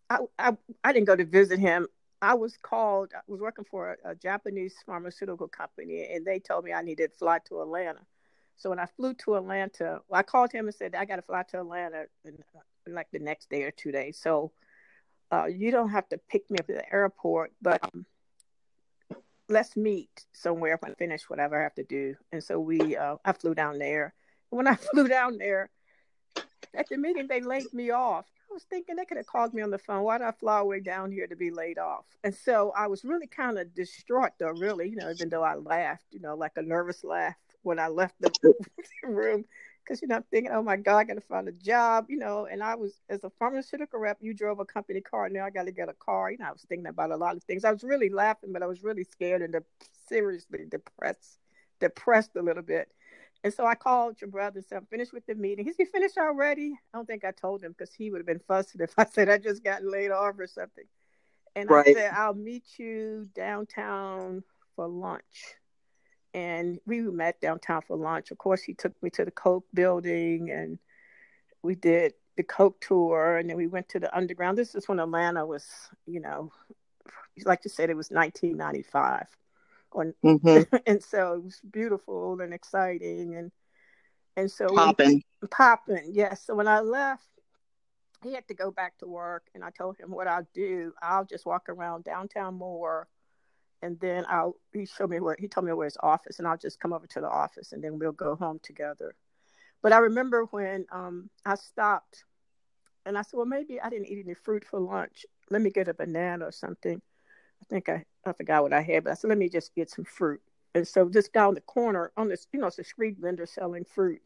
[0.08, 1.86] I, I I didn't go to visit him.
[2.22, 3.12] I was called.
[3.14, 7.12] I was working for a, a Japanese pharmaceutical company, and they told me I needed
[7.12, 8.00] to fly to Atlanta.
[8.56, 11.22] So when I flew to Atlanta, well, I called him and said I got to
[11.22, 12.36] fly to Atlanta in,
[12.86, 14.18] in, like the next day or two days.
[14.18, 14.52] So
[15.32, 18.04] uh, you don't have to pick me up at the airport, but um,
[19.50, 22.14] let's meet somewhere when I finish whatever I have to do.
[22.32, 24.14] And so we, uh, I flew down there.
[24.50, 25.70] When I flew down there,
[26.74, 28.26] at the meeting, they laid me off.
[28.50, 30.02] I was thinking they could have called me on the phone.
[30.02, 32.04] Why did I fly way down here to be laid off?
[32.24, 35.54] And so I was really kind of distraught, though, really, you know, even though I
[35.54, 38.32] laughed, you know, like a nervous laugh when I left the
[39.04, 39.44] room.
[39.90, 42.16] Because, you know, I'm thinking, oh my God, I got to find a job, you
[42.16, 42.46] know.
[42.46, 45.28] And I was, as a pharmaceutical rep, you drove a company car.
[45.28, 46.30] Now I got to get a car.
[46.30, 47.64] You know, I was thinking about a lot of things.
[47.64, 49.64] I was really laughing, but I was really scared and de-
[50.08, 51.40] seriously depressed,
[51.80, 52.88] depressed a little bit.
[53.42, 55.64] And so I called your brother and said, I'm finished with the meeting.
[55.64, 56.78] He said, finished already?
[56.94, 59.28] I don't think I told him because he would have been fussing if I said
[59.28, 60.84] I just got laid off or something.
[61.56, 61.88] And right.
[61.88, 64.44] I said, I'll meet you downtown
[64.76, 65.56] for lunch.
[66.32, 68.30] And we met downtown for lunch.
[68.30, 70.78] Of course, he took me to the Coke building and
[71.62, 73.36] we did the Coke tour.
[73.36, 74.56] And then we went to the underground.
[74.56, 75.66] This is when Atlanta was,
[76.06, 76.52] you know,
[77.44, 79.26] like you said, it was 1995
[79.92, 80.76] on mm-hmm.
[80.86, 83.52] and so it was beautiful and exciting and
[84.36, 87.24] and so popping popping yes so when i left
[88.22, 91.24] he had to go back to work and i told him what i'll do i'll
[91.24, 93.08] just walk around downtown more
[93.82, 96.56] and then i'll he showed me where he told me where his office and i'll
[96.56, 99.14] just come over to the office and then we'll go home together
[99.82, 102.24] but i remember when um, i stopped
[103.06, 105.88] and i said well maybe i didn't eat any fruit for lunch let me get
[105.88, 107.00] a banana or something
[107.60, 109.90] I think I, I forgot what I had, but I said, let me just get
[109.90, 110.40] some fruit.
[110.74, 113.84] And so just down the corner on this, you know, it's a street vendor selling
[113.84, 114.22] fruit.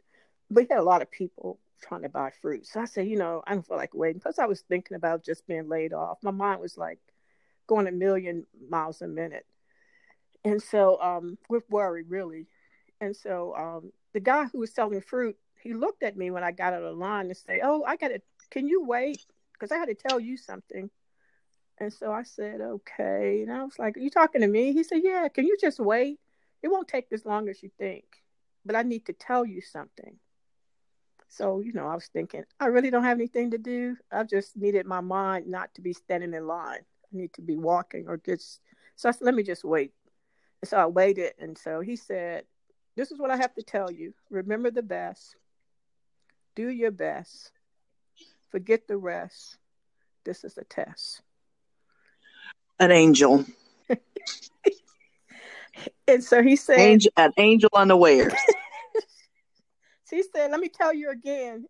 [0.51, 2.67] We had a lot of people trying to buy fruit.
[2.67, 4.21] So I said, you know, I don't feel like waiting.
[4.21, 6.19] Plus I was thinking about just being laid off.
[6.23, 6.99] My mind was like
[7.67, 9.47] going a million miles a minute.
[10.45, 12.47] And so um with worry really.
[13.01, 16.53] And so um the guy who was selling fruit, he looked at me when I
[16.53, 19.25] got out of line and say, Oh, I gotta can you wait?
[19.53, 20.91] Because I had to tell you something.
[21.79, 23.43] And so I said, okay.
[23.43, 24.73] And I was like, Are you talking to me?
[24.73, 26.19] He said, Yeah, can you just wait?
[26.63, 28.05] It won't take as long as you think,
[28.65, 30.19] but I need to tell you something.
[31.29, 33.97] So, you know, I was thinking, I really don't have anything to do.
[34.13, 36.85] I just needed my mind not to be standing in line.
[37.15, 38.61] Need to be walking or just,
[38.97, 39.93] so I said, let me just wait.
[40.63, 41.33] And so I waited.
[41.39, 42.45] And so he said,
[42.97, 44.15] This is what I have to tell you.
[44.31, 45.37] Remember the best,
[46.55, 47.53] do your best,
[48.51, 49.57] forget the rest.
[50.25, 51.23] This is a test
[52.81, 53.45] an angel.
[56.09, 58.31] and so he said, angel, an angel unaware.
[58.31, 58.37] so
[60.17, 61.67] he said, "Let me tell you again.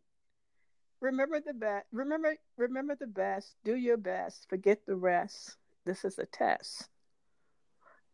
[1.05, 1.87] Remember the best.
[1.93, 3.57] Remember, remember the best.
[3.65, 4.49] Do your best.
[4.49, 5.57] Forget the rest.
[5.85, 6.89] This is a test."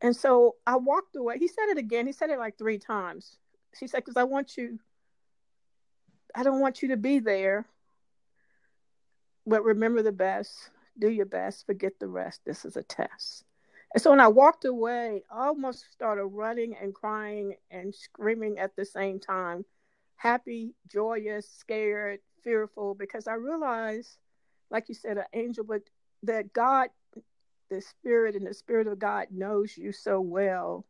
[0.01, 1.39] And so I walked away.
[1.39, 2.07] He said it again.
[2.07, 3.37] He said it like three times.
[3.79, 4.81] She said, "Because I want you.
[6.35, 7.67] I don't want you to be there.
[9.47, 12.41] But remember the best do your best, forget the rest.
[12.45, 13.45] This is a test.
[13.95, 18.77] And so when I walked away, I almost started running and crying and screaming at
[18.77, 19.65] the same time
[20.17, 24.19] happy, joyous, scared, fearful, because I realized,
[24.71, 25.83] like you said, an angel, but
[26.23, 26.89] that God,
[27.71, 30.87] the Spirit and the Spirit of God knows you so well.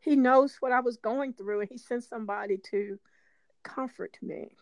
[0.00, 2.98] He knows what I was going through, and He sent somebody to
[3.62, 4.54] comfort me.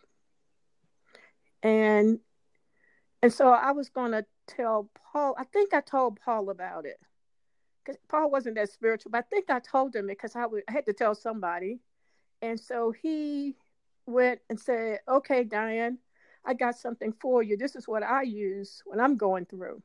[1.62, 2.18] And
[3.22, 5.34] and so I was going to tell Paul.
[5.38, 6.98] I think I told Paul about it
[7.84, 10.86] because Paul wasn't that spiritual, but I think I told him because I, I had
[10.86, 11.80] to tell somebody.
[12.40, 13.54] And so he
[14.06, 15.98] went and said, Okay, Diane,
[16.44, 17.56] I got something for you.
[17.56, 19.82] This is what I use when I'm going through.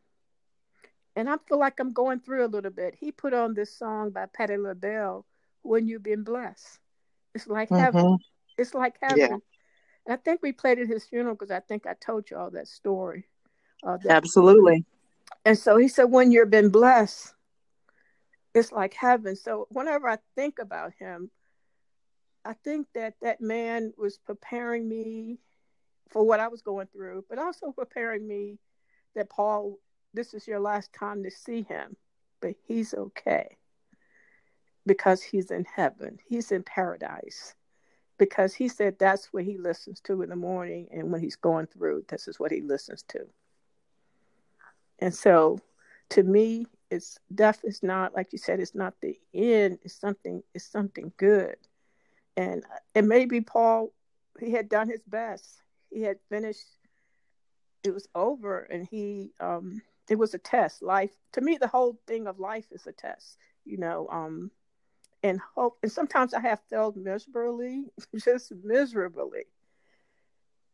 [1.16, 2.96] And I feel like I'm going through a little bit.
[3.00, 5.26] He put on this song by Patti LaBelle,
[5.64, 6.80] When You've Been Blessed.
[7.34, 7.84] It's like mm-hmm.
[7.84, 8.18] heaven.
[8.58, 9.18] It's like heaven.
[9.18, 9.38] Yeah.
[10.06, 12.52] And I think we played at his funeral because I think I told you all
[12.52, 13.26] that story.
[13.84, 14.86] Uh, Absolutely.
[15.46, 17.34] And so he said, when you've been blessed,
[18.54, 19.36] it's like heaven.
[19.36, 21.30] So whenever I think about him,
[22.46, 25.40] I think that that man was preparing me
[26.10, 28.58] for what I was going through, but also preparing me
[29.16, 29.78] that Paul,
[30.14, 31.96] this is your last time to see him,
[32.42, 33.58] but he's okay
[34.86, 37.54] because he's in heaven, he's in paradise.
[38.18, 41.68] Because he said that's what he listens to in the morning, and when he's going
[41.68, 43.20] through, this is what he listens to.
[44.98, 45.60] And so
[46.10, 50.42] to me, it's death is not like you said, it's not the end, it's something,
[50.56, 51.58] it's something good.
[52.36, 52.64] And
[52.96, 53.94] and maybe Paul
[54.40, 55.62] he had done his best.
[55.98, 56.68] He had finished
[57.84, 60.84] it was over and he um it was a test.
[60.84, 63.36] Life to me the whole thing of life is a test.
[63.66, 64.52] You know, um
[65.24, 65.80] and hope.
[65.82, 69.46] And sometimes I have failed miserably, just miserably.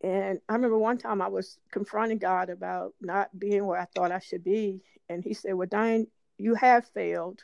[0.03, 4.11] And I remember one time I was confronting God about not being where I thought
[4.11, 4.81] I should be.
[5.07, 6.07] And he said, Well, Diane,
[6.37, 7.39] you have failed,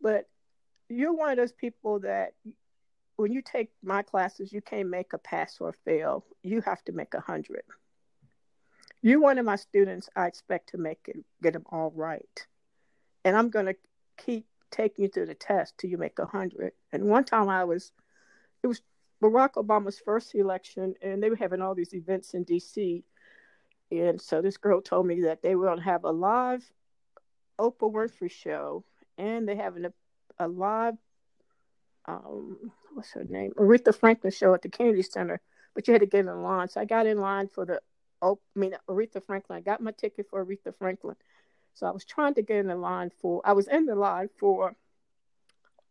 [0.00, 0.30] but
[0.88, 2.32] you're one of those people that
[3.16, 6.24] when you take my classes, you can't make a pass or fail.
[6.42, 7.62] You have to make a hundred.
[9.02, 10.08] You're one of my students.
[10.16, 12.46] I expect to make it, get them all right,
[13.24, 13.76] and I'm going to
[14.16, 16.72] keep taking you through the test till you make a hundred.
[16.92, 17.92] And one time I was,
[18.62, 18.80] it was
[19.22, 23.04] Barack Obama's first election, and they were having all these events in D.C.
[23.90, 26.68] And so this girl told me that they were going to have a live
[27.58, 28.84] Oprah Winfrey show,
[29.16, 29.92] and they having a,
[30.38, 30.94] a live,
[32.06, 35.40] um, what's her name, Aretha Franklin show at the Kennedy Center.
[35.74, 37.82] But you had to get in line, so I got in line for the,
[38.22, 39.58] oh, I mean Aretha Franklin.
[39.58, 41.16] I got my ticket for Aretha Franklin,
[41.74, 43.42] so I was trying to get in the line for.
[43.44, 44.74] I was in the line for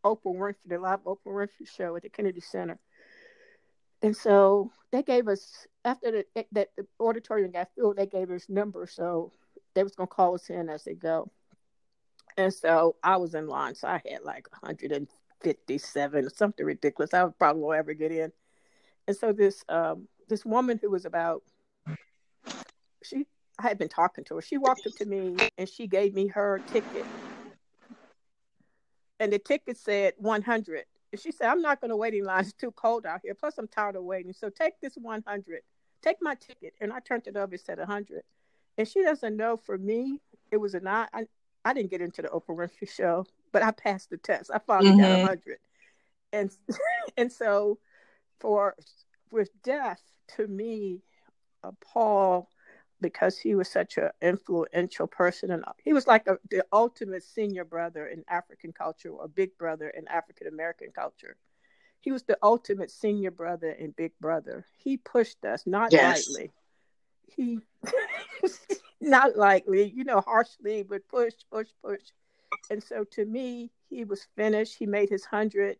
[0.04, 2.80] Oprah Winfrey, the live Oprah Winfrey show at the Kennedy Center.
[4.02, 8.48] And so they gave us after the, that the auditorium got filled, they gave us
[8.50, 9.32] numbers, so
[9.74, 11.32] they was gonna call us in as they go.
[12.38, 14.48] And so I was in line, so I had like
[15.42, 17.14] 157 or something ridiculous.
[17.14, 18.32] I probably won't ever get in.
[19.08, 21.44] And so this um, this woman who was about
[23.04, 23.26] she
[23.60, 24.42] I had been talking to her.
[24.42, 27.06] She walked up to me and she gave me her ticket.
[29.20, 30.84] And the ticket said 100.
[31.12, 32.42] And she said, I'm not going to wait in line.
[32.42, 33.34] It's too cold out here.
[33.34, 34.34] Plus, I'm tired of waiting.
[34.34, 35.62] So take this 100.
[36.02, 36.74] Take my ticket.
[36.82, 37.56] And I turned it over.
[37.56, 38.24] It said 100.
[38.78, 40.20] And she doesn't know for me,
[40.52, 41.08] it was a nine.
[41.14, 41.26] I,
[41.64, 44.52] I didn't get into the Oprah Winfrey show, but I passed the test.
[44.54, 45.00] I finally mm-hmm.
[45.00, 45.58] got 100.
[46.34, 46.52] And,
[47.18, 47.80] and so
[48.42, 48.76] for
[49.32, 50.02] with death,
[50.36, 51.00] to me,
[51.64, 52.50] uh, Paul
[53.00, 57.66] because he was such an influential person and he was like a, the ultimate senior
[57.66, 61.36] brother in african culture or big brother in african american culture
[62.00, 66.30] he was the ultimate senior brother and big brother he pushed us not yes.
[66.30, 66.52] lightly
[67.36, 67.60] he
[69.02, 72.00] not lightly you know harshly but push push push
[72.70, 75.78] and so to me he was finished he made his hundred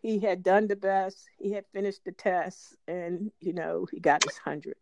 [0.00, 4.24] he had done the best he had finished the test and you know he got
[4.24, 4.76] his hundred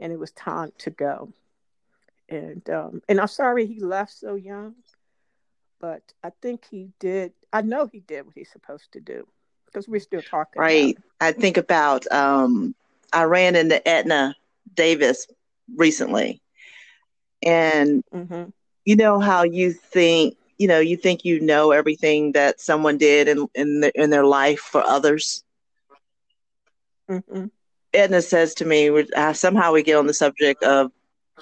[0.00, 1.32] and it was time to go.
[2.28, 4.74] And um, and I'm sorry he left so young,
[5.80, 7.32] but I think he did.
[7.52, 9.26] I know he did what he's supposed to do
[9.66, 10.60] because we're still talking.
[10.60, 10.98] Right.
[11.20, 12.74] I think about um,
[13.12, 14.36] I ran into Edna
[14.74, 15.26] Davis
[15.74, 16.42] recently,
[17.42, 18.50] and mm-hmm.
[18.84, 23.28] you know how you think you know you think you know everything that someone did
[23.28, 25.44] in in, the, in their life for others.
[27.08, 27.46] Mm-hmm.
[27.94, 30.92] Edna says to me, uh, somehow we get on the subject of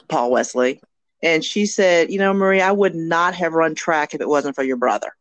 [0.08, 0.80] Paul Wesley,
[1.22, 4.54] and she said, "You know, Marie, I would not have run track if it wasn't
[4.54, 5.12] for your brother."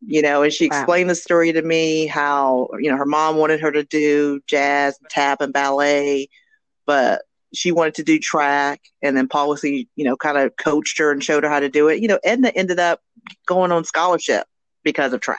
[0.00, 1.12] You know, and she explained wow.
[1.12, 5.10] the story to me how you know her mom wanted her to do jazz, and
[5.10, 6.28] tap, and ballet,
[6.86, 7.22] but
[7.54, 11.22] she wanted to do track, and then policy you know, kind of coached her and
[11.22, 12.00] showed her how to do it.
[12.00, 13.00] You know, Edna ended up
[13.46, 14.46] going on scholarship
[14.84, 15.38] because of track.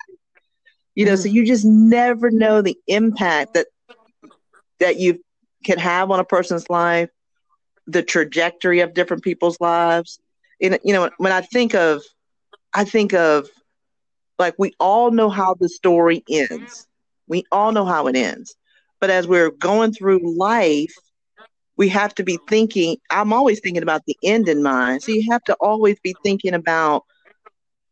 [0.96, 1.22] You know, mm.
[1.22, 3.68] so you just never know the impact that
[4.80, 5.24] that you
[5.64, 7.10] can have on a person's life,
[7.86, 10.20] the trajectory of different people's lives.
[10.62, 12.02] And, you know, when I think of,
[12.74, 13.48] I think of
[14.38, 16.88] like we all know how the story ends.
[17.28, 18.56] We all know how it ends.
[19.00, 20.94] But as we're going through life,
[21.80, 22.98] we have to be thinking.
[23.10, 25.02] I'm always thinking about the end in mind.
[25.02, 27.06] So you have to always be thinking about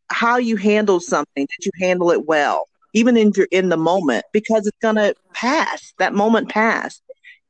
[0.09, 1.47] how you handle something.
[1.47, 2.67] Did you handle it well?
[2.97, 5.93] even in you're in the moment, because it's gonna pass.
[5.99, 7.03] That moment passed,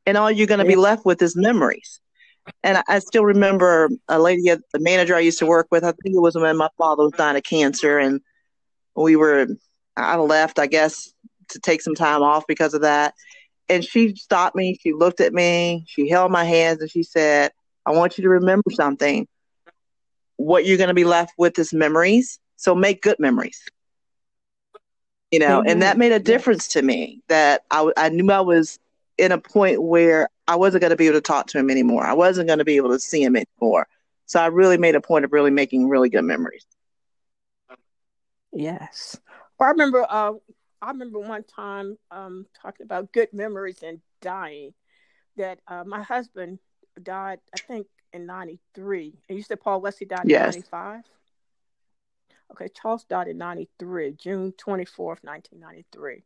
[0.05, 2.01] and all you're gonna be left with is memories.
[2.63, 5.83] And I, I still remember a lady, the manager I used to work with.
[5.83, 8.19] I think it was when my father was dying of cancer, and
[8.95, 9.47] we were.
[9.95, 11.11] I left, I guess,
[11.49, 13.13] to take some time off because of that.
[13.69, 14.77] And she stopped me.
[14.81, 15.83] She looked at me.
[15.87, 17.51] She held my hands, and she said,
[17.85, 19.27] "I want you to remember something.
[20.37, 22.39] What you're going to be left with is memories.
[22.55, 23.61] So make good memories."
[25.31, 25.69] you know, mm-hmm.
[25.69, 28.79] and that made a difference to me that I, I knew I was
[29.17, 32.05] in a point where I wasn't going to be able to talk to him anymore.
[32.05, 33.87] I wasn't going to be able to see him anymore.
[34.25, 36.65] So I really made a point of really making really good memories.
[38.53, 39.19] Yes.
[39.59, 40.33] Well, I remember, uh,
[40.81, 44.73] I remember one time um, talking about good memories and dying.
[45.37, 46.57] That uh, my husband
[47.01, 50.55] died, I think, in '93, and you said Paul Wesley died yes.
[50.55, 51.03] in '95.
[52.51, 56.23] Okay, Charles died in 93, June 24th, 1993.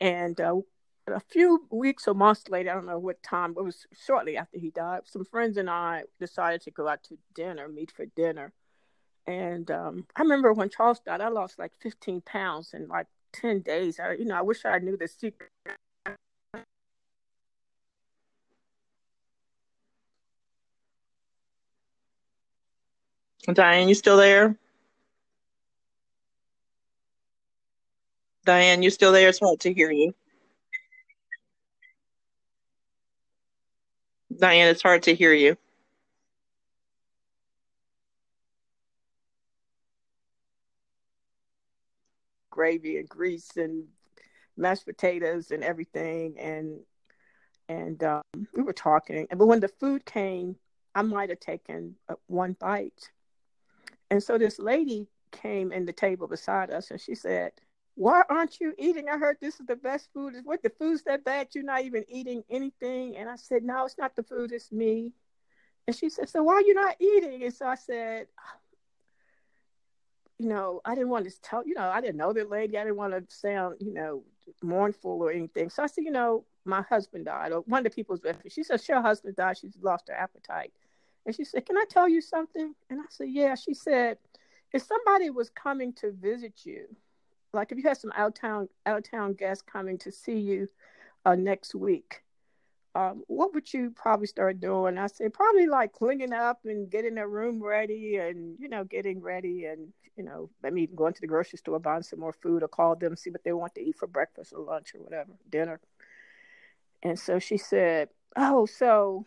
[0.00, 0.60] And uh,
[1.08, 4.58] a few weeks or months later, I don't know what time, it was shortly after
[4.58, 8.52] he died, some friends and I decided to go out to dinner, meet for dinner.
[9.26, 13.60] And um, I remember when Charles died, I lost like 15 pounds in like 10
[13.60, 14.00] days.
[14.00, 15.50] I, you know, I wish I knew the secret.
[23.52, 24.56] Diane, you still there?
[28.44, 29.28] Diane, you still there?
[29.28, 30.14] It's hard to hear you.
[34.38, 35.56] Diane, it's hard to hear you.
[42.60, 43.84] Gravy and grease and
[44.56, 46.66] mashed potatoes and everything, and
[47.68, 48.22] and um,
[48.54, 49.26] we were talking.
[49.30, 50.56] And but when the food came,
[50.94, 53.12] I might have taken uh, one bite,
[54.10, 57.52] and so this lady came in the table beside us, and she said,
[57.94, 59.08] why aren't you eating?
[59.08, 60.34] I heard this is the best food.
[60.34, 61.48] Is what the food's that bad?
[61.52, 63.16] You're not even eating anything.
[63.16, 64.52] And I said, no, it's not the food.
[64.52, 65.12] It's me.
[65.86, 67.42] And she said, so why are you not eating?
[67.42, 68.26] And so I said,
[70.40, 72.78] you know, I didn't want to tell, you know, I didn't know the lady.
[72.78, 74.22] I didn't want to sound, you know,
[74.62, 75.68] mournful or anything.
[75.68, 78.20] So I said, you know, my husband died, or one of the people's.
[78.48, 79.58] She said, her husband died.
[79.58, 80.72] She's lost her appetite.
[81.26, 82.74] And she said, can I tell you something?
[82.88, 83.54] And I said, yeah.
[83.54, 84.16] She said,
[84.72, 86.86] if somebody was coming to visit you,
[87.52, 90.68] like if you had some out town out of town guests coming to see you
[91.26, 92.22] uh, next week,
[92.94, 94.98] um, what would you probably start doing?
[94.98, 99.20] I said probably like cleaning up and getting their room ready, and you know getting
[99.20, 102.62] ready, and you know maybe even going to the grocery store buying some more food,
[102.62, 105.30] or call them see what they want to eat for breakfast or lunch or whatever
[105.48, 105.80] dinner.
[107.02, 109.24] And so she said, "Oh, so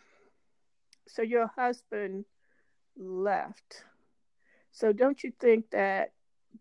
[1.08, 2.26] so your husband
[2.98, 3.86] left.
[4.72, 6.12] So don't you think that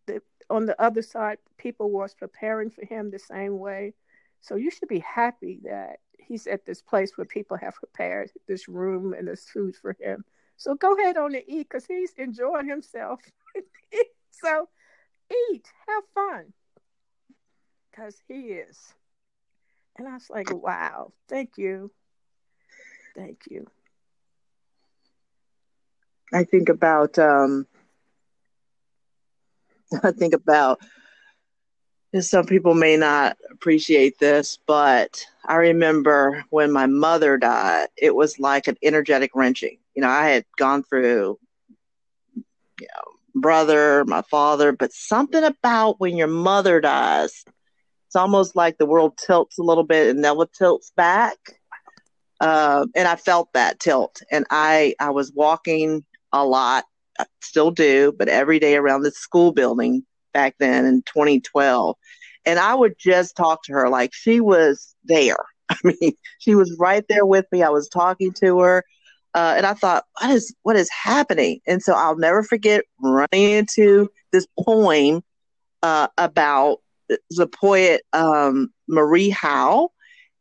[0.06, 3.94] the on the other side, people was preparing for him the same way.
[4.40, 8.68] So you should be happy that he's at this place where people have prepared this
[8.68, 10.24] room and this food for him.
[10.56, 13.20] So go ahead on and eat because he's enjoying himself.
[14.30, 14.68] so
[15.50, 16.52] eat, have fun
[17.90, 18.94] because he is.
[19.96, 21.90] And I was like, wow, thank you.
[23.14, 23.66] Thank you.
[26.32, 27.66] I think about um,
[30.02, 30.80] I think about
[32.20, 38.38] some people may not appreciate this, but I remember when my mother died, it was
[38.38, 39.78] like an energetic wrenching.
[39.94, 41.38] You know, I had gone through,
[42.34, 47.44] you know, brother, my father, but something about when your mother dies,
[48.06, 51.36] it's almost like the world tilts a little bit and never tilts back.
[52.40, 56.84] Uh, and I felt that tilt, and I I was walking a lot
[57.18, 61.96] I still do, but every day around the school building back then in 2012.
[62.44, 65.36] And I would just talk to her like she was there.
[65.68, 67.62] I mean, she was right there with me.
[67.62, 68.84] I was talking to her.
[69.34, 71.60] Uh, and I thought, what is what is happening?
[71.66, 75.22] And so I'll never forget running into this poem
[75.82, 76.78] uh, about
[77.30, 79.90] the poet um, Marie Howe,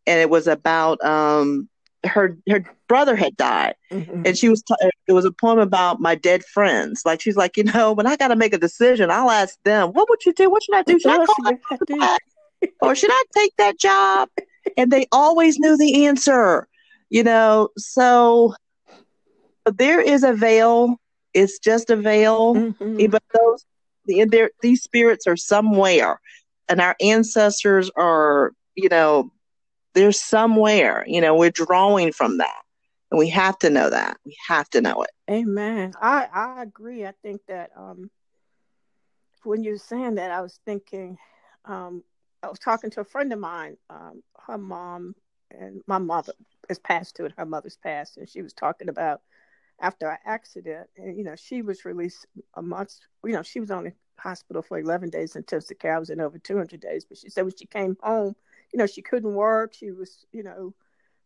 [0.05, 1.69] and it was about um,
[2.05, 3.75] her her brother had died.
[3.91, 4.23] Mm-hmm.
[4.25, 7.03] and she was t- it was a poem about my dead friends.
[7.05, 9.89] Like she's like you know when i got to make a decision i'll ask them
[9.89, 10.49] what would you do?
[10.49, 10.99] What should i do?
[10.99, 12.17] Should I call
[12.81, 14.29] or should i take that job?
[14.77, 16.67] And they always knew the answer
[17.11, 17.69] you know?
[17.77, 18.55] So
[19.65, 20.95] there is a veil.
[21.33, 22.55] It's just a veil.
[22.55, 23.05] Mm-hmm.
[23.11, 23.65] but those
[24.05, 26.19] the, these spirits are somewhere
[26.67, 29.31] and our ancestors are you know
[29.93, 32.61] there's somewhere, you know, we're drawing from that.
[33.11, 34.17] And we have to know that.
[34.25, 35.09] We have to know it.
[35.29, 35.93] Amen.
[36.01, 37.05] I, I agree.
[37.05, 38.09] I think that um,
[39.43, 41.17] when you were saying that, I was thinking,
[41.65, 42.03] um,
[42.41, 43.75] I was talking to a friend of mine.
[43.89, 45.15] Um, her mom
[45.51, 46.33] and my mother
[46.69, 47.33] is passed to it.
[47.37, 48.17] Her mother's passed.
[48.17, 49.21] And she was talking about
[49.81, 50.87] after an accident.
[50.95, 52.25] And, you know, she was released
[52.55, 52.93] a month,
[53.25, 55.95] you know, she was on the hospital for 11 days intensive care.
[55.95, 57.03] I was in over 200 days.
[57.03, 58.35] But she said when she came home,
[58.73, 59.73] you know, she couldn't work.
[59.73, 60.73] She was, you know,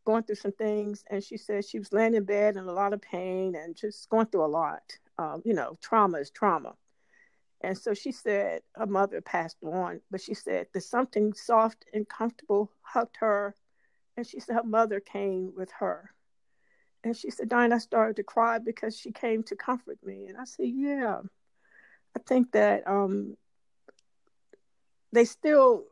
[0.06, 1.04] going through some things.
[1.10, 4.10] And she said she was laying in bed in a lot of pain and just
[4.10, 4.84] going through a lot.
[5.18, 6.74] Um, you know, trauma is trauma.
[7.62, 12.08] And so she said her mother passed on, but she said that something soft and
[12.08, 13.56] comfortable hugged her.
[14.18, 16.12] And she said her mother came with her.
[17.04, 20.26] And she said, Diane, I started to cry because she came to comfort me.
[20.28, 21.22] And I said, Yeah.
[22.16, 23.36] I think that um,
[25.12, 25.84] they still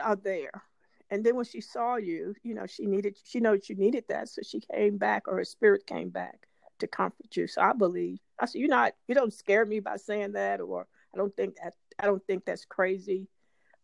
[0.00, 0.62] are there
[1.10, 4.28] and then when she saw you you know she needed she knows you needed that
[4.28, 6.46] so she came back or her spirit came back
[6.78, 7.46] to comfort you.
[7.46, 10.86] So i believe i said you're not you don't scare me by saying that or
[11.14, 13.28] i don't think that i don't think that's crazy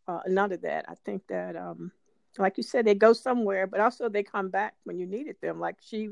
[0.09, 0.85] uh, none of that.
[0.89, 1.93] I think that um
[2.39, 5.59] like you said they go somewhere but also they come back when you needed them.
[5.59, 6.09] Like she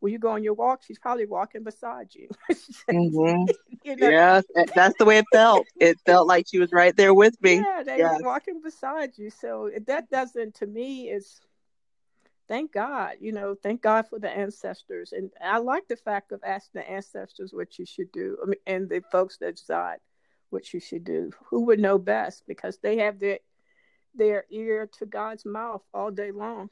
[0.00, 2.28] when you go on your walk, she's probably walking beside you.
[2.90, 3.50] mm-hmm.
[3.84, 4.08] you know?
[4.08, 4.40] Yeah,
[4.74, 5.66] that's the way it felt.
[5.80, 7.56] It felt like she was right there with me.
[7.56, 9.30] Yeah, they were walking beside you.
[9.30, 11.40] So that doesn't, to me, is
[12.48, 13.16] thank God.
[13.20, 16.90] You know, thank God for the ancestors, and I like the fact of asking the
[16.90, 19.98] ancestors what you should do, I mean, and the folks that died
[20.50, 21.32] what you should do.
[21.46, 22.44] Who would know best?
[22.46, 23.38] Because they have their
[24.14, 26.70] their ear to God's mouth all day long.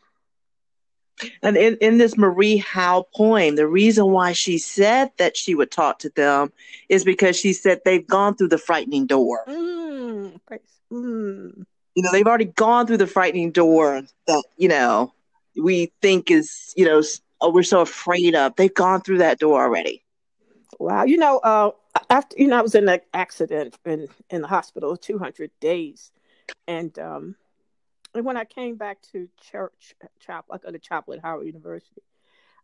[1.42, 5.70] And in, in this Marie Howe poem, the reason why she said that she would
[5.70, 6.52] talk to them
[6.88, 9.44] is because she said they've gone through the frightening door.
[9.48, 10.38] Mm,
[10.92, 11.64] mm.
[11.94, 15.12] You know, they've already gone through the frightening door that, you know,
[15.56, 17.02] we think is, you know,
[17.40, 18.56] oh, we're so afraid of.
[18.56, 20.02] They've gone through that door already.
[20.78, 21.04] Wow.
[21.04, 21.70] You know, uh,
[22.08, 26.10] after, you know, I was in an accident in, in the hospital 200 days.
[26.66, 27.36] And um,
[28.14, 32.02] and when I came back to church chapel, I go to chapel at Howard University,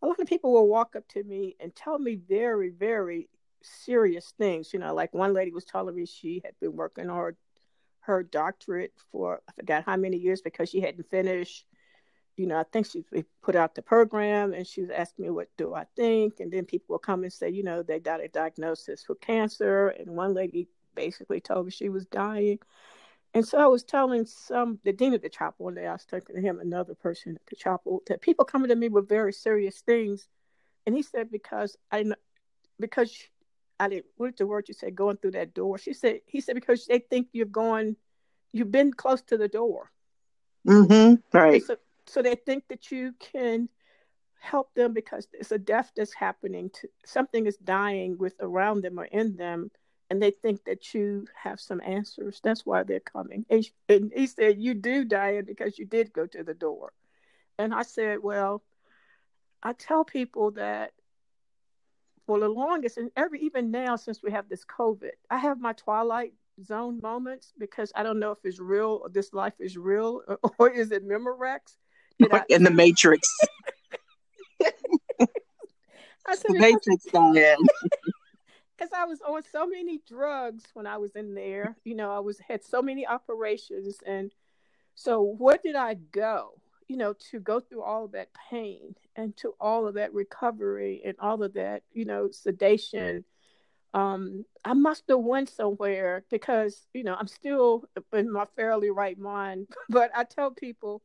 [0.02, 3.28] a lot of people will walk up to me and tell me very, very
[3.62, 4.72] serious things.
[4.72, 7.36] You know, like one lady was telling me she had been working on her,
[8.00, 11.64] her doctorate for I forgot how many years because she hadn't finished.
[12.36, 13.04] You know, I think she
[13.42, 16.38] put out the program and she was asking me, What do I think?
[16.38, 19.88] And then people will come and say, You know, they got a diagnosis for cancer.
[19.88, 22.60] And one lady basically told me she was dying.
[23.34, 26.04] And so I was telling some the dean of the chapel one day, I was
[26.04, 29.32] talking to him, another person at the chapel, that people coming to me with very
[29.32, 30.28] serious things.
[30.86, 32.04] And he said, because I
[32.80, 33.12] because
[33.78, 35.78] I didn't what the word you said, going through that door.
[35.78, 37.96] She said he said, because they think you're going
[38.52, 39.90] you've been close to the door.
[40.66, 41.36] Mm-hmm.
[41.36, 41.62] Right.
[41.62, 41.76] So,
[42.06, 43.68] so they think that you can
[44.40, 48.98] help them because it's a death that's happening to something is dying with around them
[48.98, 49.70] or in them
[50.10, 52.40] and they think that you have some answers.
[52.42, 53.44] That's why they're coming.
[53.50, 56.92] And, and he said, You do, Diane, because you did go to the door.
[57.58, 58.62] And I said, Well,
[59.62, 60.92] I tell people that
[62.26, 65.72] for the longest, and every even now since we have this COVID, I have my
[65.72, 66.32] twilight
[66.64, 70.38] zone moments because I don't know if it's real or this life is real or,
[70.58, 71.76] or is it Memorex?
[72.48, 73.28] In the Matrix.
[76.26, 77.56] I said, the Matrix, Diane
[78.78, 81.76] because I was on so many drugs when I was in there.
[81.84, 84.32] You know, I was had so many operations, and
[84.94, 86.52] so where did I go?
[86.86, 91.02] You know, to go through all of that pain and to all of that recovery
[91.04, 93.24] and all of that, you know, sedation.
[93.94, 99.18] Um, I must have went somewhere because you know I'm still in my fairly right
[99.18, 99.68] mind.
[99.88, 101.02] But I tell people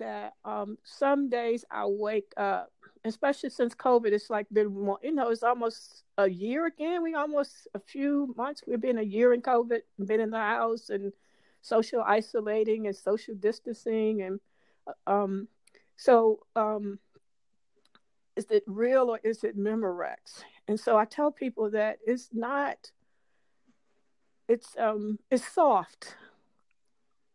[0.00, 2.72] that um, some days I wake up
[3.04, 7.02] especially since COVID, it's like been more, you know, it's almost a year again.
[7.02, 8.62] We almost a few months.
[8.66, 11.12] We've been a year in COVID, been in the house and
[11.62, 14.40] social isolating and social distancing, and
[14.86, 15.48] uh, um,
[15.96, 16.98] so um,
[18.36, 20.42] is it real or is it Memorex?
[20.68, 22.90] And so I tell people that it's not.
[24.48, 26.16] It's um, it's soft.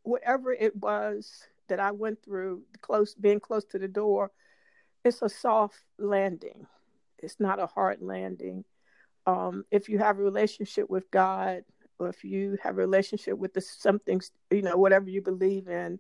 [0.04, 4.32] Whatever it was that I went through, close being close to the door
[5.06, 6.66] it's a soft landing.
[7.20, 8.66] It's not a hard landing.
[9.28, 11.64] Um, if you have a relationship with God,
[12.00, 14.20] or if you have a relationship with the something,
[14.52, 16.00] you know, whatever you believe in.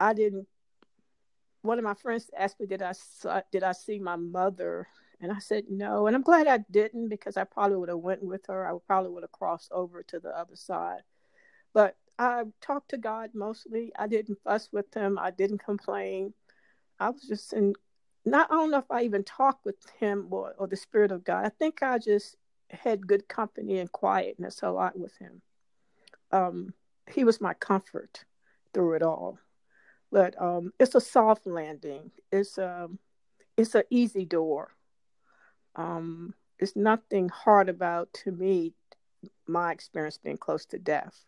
[0.00, 0.48] I didn't.
[1.62, 2.92] One of my friends asked me, "Did I
[3.52, 4.88] did I see my mother?"
[5.20, 8.22] And I said no, and I'm glad I didn't because I probably would have went
[8.22, 8.66] with her.
[8.66, 11.02] I probably would have crossed over to the other side.
[11.74, 13.92] But I talked to God mostly.
[13.98, 15.18] I didn't fuss with him.
[15.18, 16.34] I didn't complain.
[16.98, 17.74] I was just in
[18.24, 21.24] not I don't know if I even talked with him or, or the spirit of
[21.24, 21.44] God.
[21.44, 22.36] I think I just
[22.70, 25.42] had good company and quietness a lot with him.
[26.32, 26.74] Um,
[27.10, 28.24] he was my comfort
[28.74, 29.38] through it all.
[30.10, 32.10] But um, it's a soft landing.
[32.32, 32.98] It's a um,
[33.56, 34.70] it's an easy door.
[35.74, 38.72] Um, it's nothing hard about to me
[39.46, 41.24] my experience being close to death.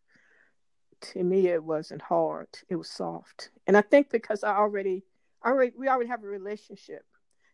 [1.01, 2.49] To me, it wasn't hard.
[2.69, 5.05] It was soft, and I think because I already
[5.45, 7.05] already we already have a relationship.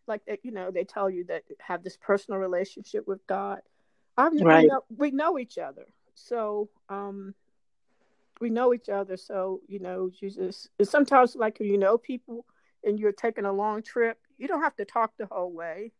[0.07, 3.61] Like that you know they tell you that have this personal relationship with god.
[4.17, 4.63] I've, right.
[4.63, 5.87] we, know, we know each other.
[6.15, 7.35] So um
[8.41, 9.17] we know each other.
[9.17, 12.47] So you know you just sometimes like you know people
[12.85, 15.93] and you're taking a long trip you don't have to talk the whole way.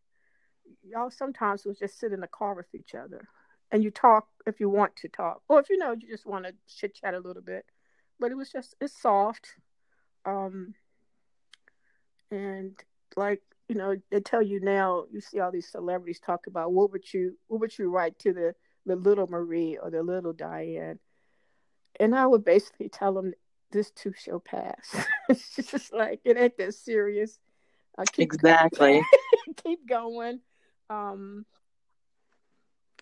[0.83, 3.27] Y'all sometimes will just sit in the car with each other
[3.71, 6.45] and you talk if you want to talk or if you know you just want
[6.45, 7.65] to chit chat a little bit
[8.19, 9.55] but it was just it's soft
[10.25, 10.73] um
[12.31, 12.83] and
[13.15, 16.91] like you know they tell you now you see all these celebrities talk about what
[16.91, 18.53] would you what would you write to the
[18.85, 20.99] the little marie or the little diane?
[21.99, 23.33] And i would basically tell them
[23.71, 24.95] this too shall pass.
[25.29, 27.37] It's just like it ain't that serious.
[28.17, 29.01] Exactly.
[29.63, 30.39] Keep going.
[30.89, 31.45] Um,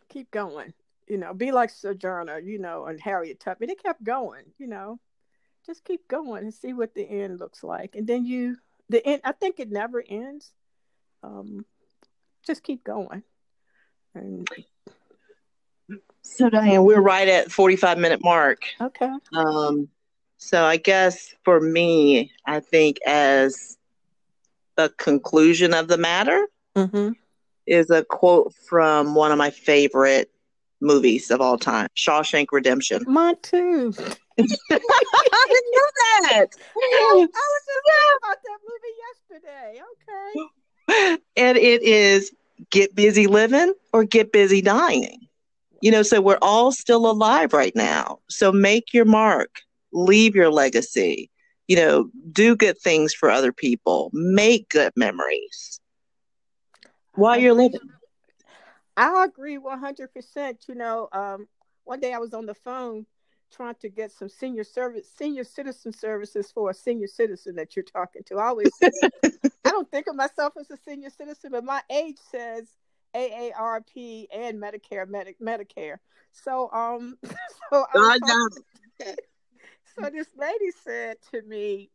[0.10, 0.74] keep going.
[1.08, 3.70] You know, be like Sojourner, you know, and Harriet Tubman.
[3.70, 5.00] They kept going, you know.
[5.66, 7.96] Just keep going and see what the end looks like.
[7.96, 8.58] And then you
[8.90, 10.52] the end I think it never ends.
[11.24, 11.66] Um
[12.46, 13.24] just keep going.
[14.14, 14.48] And
[16.22, 18.64] so Diane, we're right at 45 minute mark.
[18.80, 19.10] Okay.
[19.34, 19.90] Um
[20.38, 23.78] so I guess for me, I think as
[24.76, 27.12] the conclusion of the matter, mm-hmm
[27.68, 30.30] is a quote from one of my favorite
[30.82, 33.04] movies of all time, Shawshank Redemption.
[33.08, 33.94] Mine too.
[34.38, 35.90] I didn't know
[36.22, 36.48] that.
[36.76, 39.82] I, was just about that movie yesterday.
[39.92, 41.18] Okay.
[41.38, 42.32] And it is
[42.70, 45.22] get busy living or get busy dying.
[45.82, 48.20] You know, so we're all still alive right now.
[48.30, 49.62] So make your mark,
[49.94, 51.30] leave your legacy,
[51.68, 55.80] you know, do good things for other people, make good memories
[57.16, 57.80] while you're living.
[58.98, 60.68] I agree 100%.
[60.68, 61.48] You know, um,
[61.84, 63.06] one day I was on the phone
[63.52, 67.84] trying to get some senior service, senior citizen services for a senior citizen that you're
[67.84, 68.38] talking to.
[68.38, 68.72] I always,
[69.24, 72.70] I don't think of myself as a senior citizen, but my age says
[73.16, 75.98] AARP and Medicare, Medi- Medicare.
[76.32, 77.18] So, um,
[77.70, 77.86] so,
[79.02, 81.90] so this lady said to me,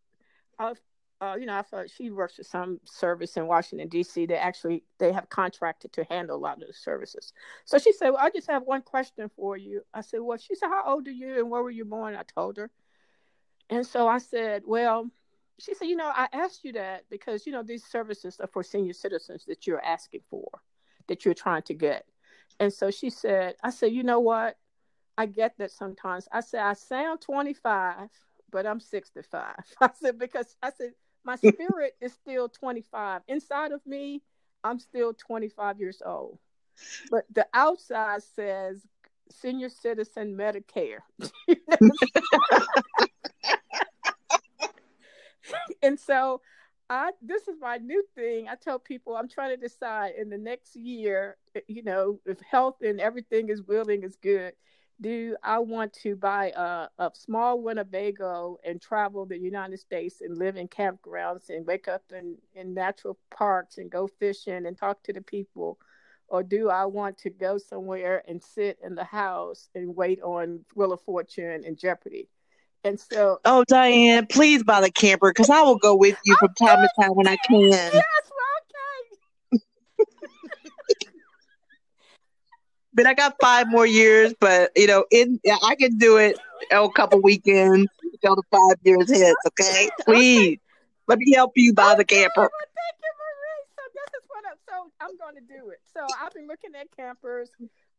[0.59, 0.75] uh,
[1.21, 4.25] uh, you know, I thought she works for some service in Washington D.C.
[4.25, 7.35] They actually they have contracted to handle a lot of the services.
[7.67, 10.55] So she said, "Well, I just have one question for you." I said, "Well," she
[10.55, 12.71] said, "How old are you and where were you born?" I told her,
[13.69, 15.11] and so I said, "Well,"
[15.59, 18.63] she said, "You know, I asked you that because you know these services are for
[18.63, 20.49] senior citizens that you're asking for,
[21.09, 22.07] that you're trying to get."
[22.59, 24.57] And so she said, "I said, you know what?
[25.19, 28.09] I get that sometimes." I said, "I sound 25."
[28.53, 29.55] But I'm 65.
[29.81, 30.93] I said, because I said,
[31.25, 33.23] my spirit is still 25.
[33.29, 34.23] Inside of me,
[34.65, 36.39] I'm still 25 years old.
[37.11, 38.87] But the outside says
[39.31, 41.01] senior citizen Medicare.
[45.83, 46.41] and so
[46.89, 48.49] I this is my new thing.
[48.49, 51.37] I tell people I'm trying to decide in the next year,
[51.69, 54.55] you know, if health and everything is willing is good,
[55.01, 60.37] do I want to buy a, a small Winnebago and travel the United States and
[60.39, 65.03] live in campgrounds and wake up in, in natural parks and go fishing and talk
[65.05, 65.79] to the people?
[66.29, 70.61] Or do I want to go somewhere and sit in the house and wait on
[70.75, 72.29] Wheel of Fortune and Jeopardy?
[72.85, 76.55] And so, oh, Diane, please buy the camper because I will go with you from
[76.55, 77.61] time to time when I can.
[77.61, 77.93] Yes,
[83.01, 84.35] but I got five more years.
[84.39, 86.39] But you know, in I can do it
[86.71, 89.41] a couple weekends until the five years hits.
[89.49, 90.59] Okay, please
[91.07, 92.51] let me help you buy the camper.
[92.51, 93.67] Thank you, Marie.
[93.75, 94.59] So this is what I'm.
[94.69, 95.79] So I'm going to do it.
[95.95, 97.51] So I've been looking at campers.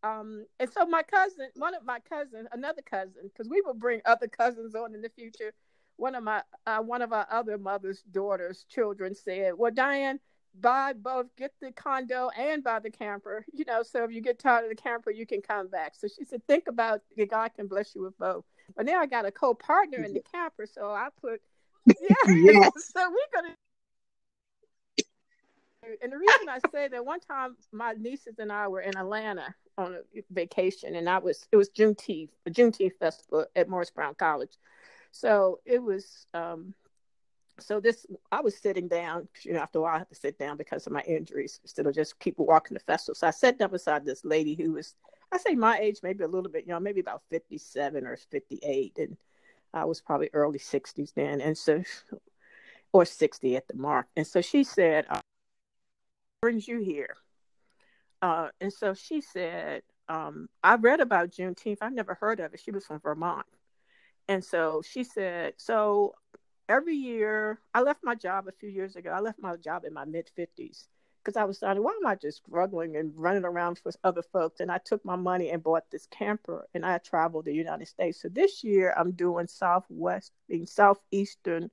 [0.03, 4.01] Um, and so my cousin, one of my cousins, another cousin, because we will bring
[4.05, 5.53] other cousins on in the future.
[5.97, 10.19] One of my, uh, one of our other mother's daughters' children said, "Well, Diane,
[10.59, 13.45] buy both, get the condo and buy the camper.
[13.53, 15.95] You know, so if you get tired of the camper, you can come back.
[15.95, 18.45] So she said, think about the God can bless you with both.
[18.75, 21.41] But now I got a co-partner in the camper, so I put
[21.87, 22.15] yeah.
[22.27, 22.71] yes.
[22.95, 23.55] so we're gonna.
[26.01, 29.53] And the reason I say that one time my nieces and I were in Atlanta
[29.77, 34.13] on a vacation, and I was it was Juneteenth, a Juneteenth festival at Morris Brown
[34.15, 34.57] College.
[35.11, 36.73] So it was um,
[37.61, 40.37] so this I was sitting down, you know, after a while I had to sit
[40.37, 43.15] down because of my injuries instead of just keep walking the festival.
[43.15, 44.95] So I sat down beside this lady who was
[45.31, 48.17] I say my age, maybe a little bit, you know, maybe about fifty seven or
[48.17, 49.17] fifty eight and
[49.73, 51.83] I was probably early sixties then and so
[52.93, 54.07] or sixty at the mark.
[54.15, 55.21] And so she said, uh,
[56.41, 57.15] brings you here?
[58.21, 61.77] Uh, and so she said, um, I read about Juneteenth.
[61.81, 62.59] I've never heard of it.
[62.59, 63.45] She was from Vermont.
[64.27, 66.15] And so she said, So
[66.71, 69.11] every year, I left my job a few years ago.
[69.11, 70.87] I left my job in my mid 50s
[71.23, 74.59] because I was starting, why am I just struggling and running around for other folks?
[74.59, 78.21] And I took my money and bought this camper and I traveled the United States.
[78.21, 81.69] So this year I'm doing Southwest, in Southeastern,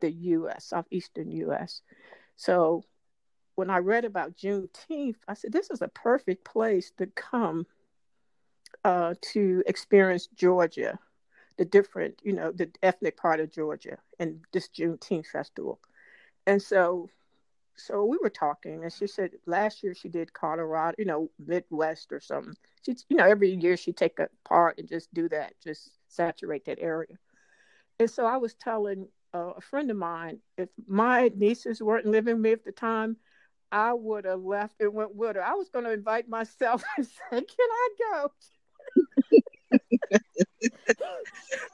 [0.00, 1.80] the US, Southeastern US.
[2.36, 2.84] So
[3.54, 7.66] when I read about Juneteenth, I said, this is a perfect place to come
[8.84, 10.98] uh, to experience Georgia
[11.62, 15.78] the different, you know, the ethnic part of Georgia and this Juneteenth festival.
[16.44, 17.08] And so
[17.76, 22.12] so we were talking and she said last year she did Colorado, you know, Midwest
[22.12, 22.56] or something.
[22.84, 26.64] She you know, every year she take a part and just do that, just saturate
[26.64, 27.16] that area.
[28.00, 32.34] And so I was telling uh, a friend of mine, if my nieces weren't living
[32.34, 33.18] with me at the time,
[33.70, 35.44] I would have left and went with her.
[35.44, 38.32] I was going to invite myself and say, "Can I go?"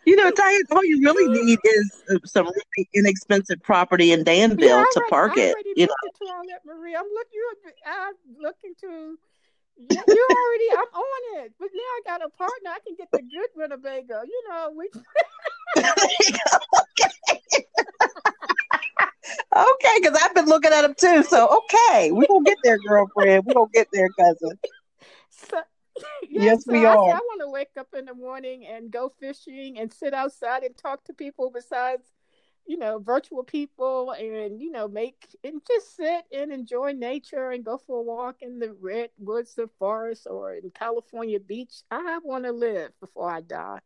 [0.05, 4.67] You know, Diane, all you really need is uh, some really inexpensive property in Danville
[4.67, 5.55] Yeah, to park it.
[5.77, 6.95] You know, looked all that, Marie.
[6.95, 7.41] I'm looking.
[7.87, 9.19] I'm looking to.
[9.77, 10.71] Yeah, you already.
[10.73, 12.71] I'm on it, but now I got a partner.
[12.71, 14.23] I can get the good Winnebago.
[14.25, 14.91] You know, we.
[19.57, 21.23] okay, because I've been looking at them too.
[21.23, 23.45] So okay, we gonna get there, girlfriend.
[23.47, 24.59] We gonna get there, cousin.
[25.31, 25.63] So,
[26.29, 26.97] yeah, Yes, so we I, are.
[26.97, 30.77] I want to wake up in the morning and go fishing and sit outside and
[30.77, 32.05] talk to people besides,
[32.67, 37.65] you know, virtual people and, you know, make and just sit and enjoy nature and
[37.65, 41.83] go for a walk in the redwoods of forest or in California beach.
[41.91, 43.81] I want to live before I die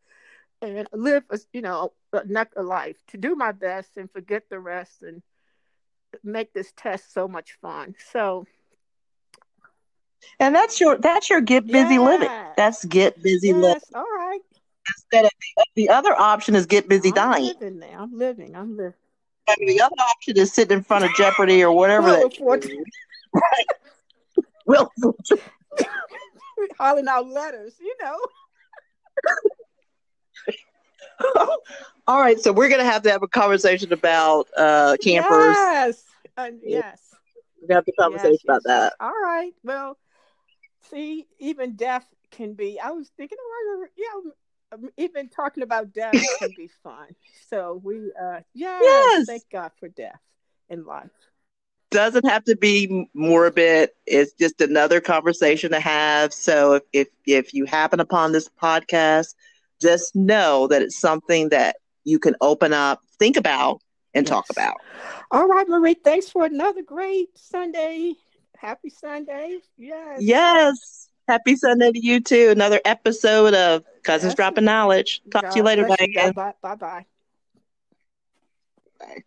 [0.62, 4.60] and live, a, you know, a, a life to do my best and forget the
[4.60, 5.22] rest and
[6.22, 7.94] make this test so much fun.
[8.10, 8.46] So,
[10.38, 12.28] And that's your that's your get busy living.
[12.56, 13.70] That's get busy living.
[13.70, 14.40] yes, all right.
[14.96, 17.44] Instead of the, the other option is get busy I'm dying.
[17.44, 18.02] living now.
[18.02, 18.54] I'm living.
[18.56, 18.94] I'm living.
[19.48, 22.30] I mean, the other option is sitting in front of Jeopardy or whatever Well, that.
[22.30, 22.60] before
[24.66, 24.92] Well,
[26.78, 28.16] hollering out letters, you know.
[32.06, 32.38] all right.
[32.40, 35.56] So we're gonna have to have a conversation about uh, campers.
[35.56, 36.04] Yes.
[36.36, 37.00] Uh, yes.
[37.60, 38.90] We're gonna have a conversation yes, about yes, yes.
[38.90, 38.92] that.
[39.00, 39.52] All right.
[39.64, 39.96] Well,
[40.92, 42.78] see, even death can be.
[42.80, 44.30] I was thinking about yeah.
[44.72, 47.14] um, Even talking about death can be fun.
[47.48, 49.26] So we, uh, yes, Yes.
[49.26, 50.20] thank God for death
[50.68, 51.10] in life.
[51.90, 53.90] doesn't have to be morbid.
[54.06, 56.32] It's just another conversation to have.
[56.32, 59.34] So if, if if you happen upon this podcast,
[59.80, 63.80] just know that it's something that you can open up, think about,
[64.14, 64.76] and talk about.
[65.30, 65.94] All right, Marie.
[65.94, 68.14] Thanks for another great Sunday.
[68.62, 69.58] Happy Sunday.
[69.76, 70.22] Yes.
[70.22, 71.08] Yes.
[71.26, 72.50] Happy Sunday to you too.
[72.50, 74.36] Another episode of Cousins Yes.
[74.36, 75.20] Dropping Knowledge.
[75.32, 75.84] Talk to you later.
[75.84, 76.32] Diane.
[76.32, 76.74] Bye bye.
[76.76, 77.06] Bye.
[79.00, 79.24] Bye.